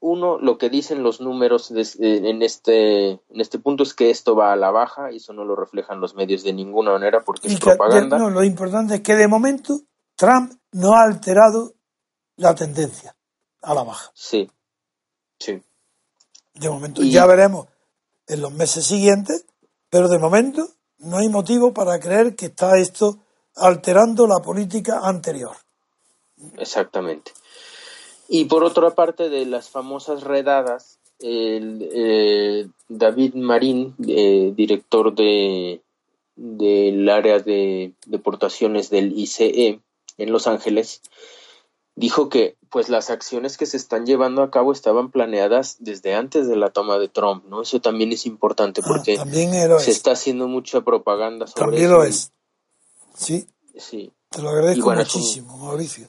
[0.00, 4.52] uno, lo que dicen los números en, este, en este punto es que esto va
[4.52, 7.58] a la baja y eso no lo reflejan los medios de ninguna manera porque es
[7.58, 8.18] propaganda.
[8.18, 9.80] no, lo importante es que de momento
[10.14, 11.74] Trump no ha alterado
[12.36, 13.16] la tendencia
[13.62, 14.10] a la baja.
[14.14, 14.48] Sí,
[15.38, 15.62] sí.
[16.54, 17.66] De momento, ya veremos
[18.26, 19.44] en los meses siguientes,
[19.90, 20.68] pero de momento
[20.98, 23.18] no hay motivo para creer que está esto
[23.54, 25.56] alterando la política anterior.
[26.58, 27.32] Exactamente.
[28.28, 35.80] Y por otra parte de las famosas redadas, el, eh, David Marín, eh, director de
[36.36, 39.80] del área de deportaciones del ICE
[40.18, 41.00] en Los Ángeles,
[41.96, 46.46] dijo que pues las acciones que se están llevando a cabo estaban planeadas desde antes
[46.46, 47.62] de la toma de Trump, ¿no?
[47.62, 49.16] Eso también es importante ah, porque
[49.80, 52.32] se está haciendo mucha propaganda sobre también lo es.
[53.16, 53.48] Sí.
[53.76, 54.12] Sí.
[54.28, 56.08] Te lo agradezco muchísimo, Mauricio.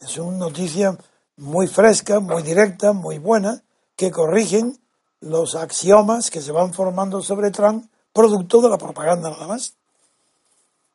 [0.00, 0.96] Es una noticia
[1.36, 3.62] muy fresca, muy directa, muy buena,
[3.96, 4.78] que corrigen
[5.20, 9.76] los axiomas que se van formando sobre Trump, producto de la propaganda nada más.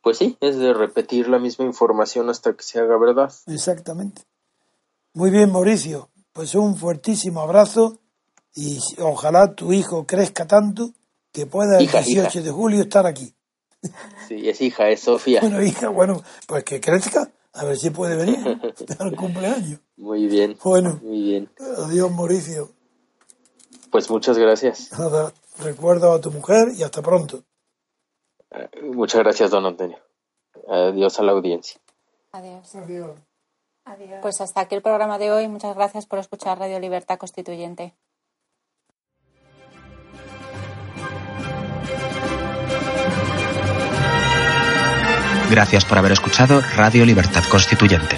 [0.07, 3.29] Pues sí, es de repetir la misma información hasta que se haga verdad.
[3.45, 4.21] Exactamente.
[5.11, 6.07] Muy bien, Mauricio.
[6.31, 7.99] Pues un fuertísimo abrazo
[8.55, 10.93] y ojalá tu hijo crezca tanto
[11.33, 13.33] que pueda el 18 de julio estar aquí.
[14.29, 15.41] Sí, es hija, es Sofía.
[15.41, 18.61] Bueno, hija, bueno, pues que crezca a ver si puede venir
[18.99, 19.81] al cumpleaños.
[19.97, 20.57] Muy bien.
[20.63, 21.49] Bueno, muy bien.
[21.79, 22.71] Adiós, Mauricio.
[23.91, 24.89] Pues muchas gracias.
[24.97, 27.43] Nada, recuerdo a tu mujer y hasta pronto.
[28.81, 29.99] Muchas gracias, don Antonio.
[30.67, 31.79] Adiós a la audiencia.
[32.31, 32.75] Adiós.
[32.75, 34.19] Adiós.
[34.21, 35.47] Pues hasta aquí el programa de hoy.
[35.47, 37.95] Muchas gracias por escuchar Radio Libertad Constituyente.
[45.49, 48.17] Gracias por haber escuchado Radio Libertad Constituyente.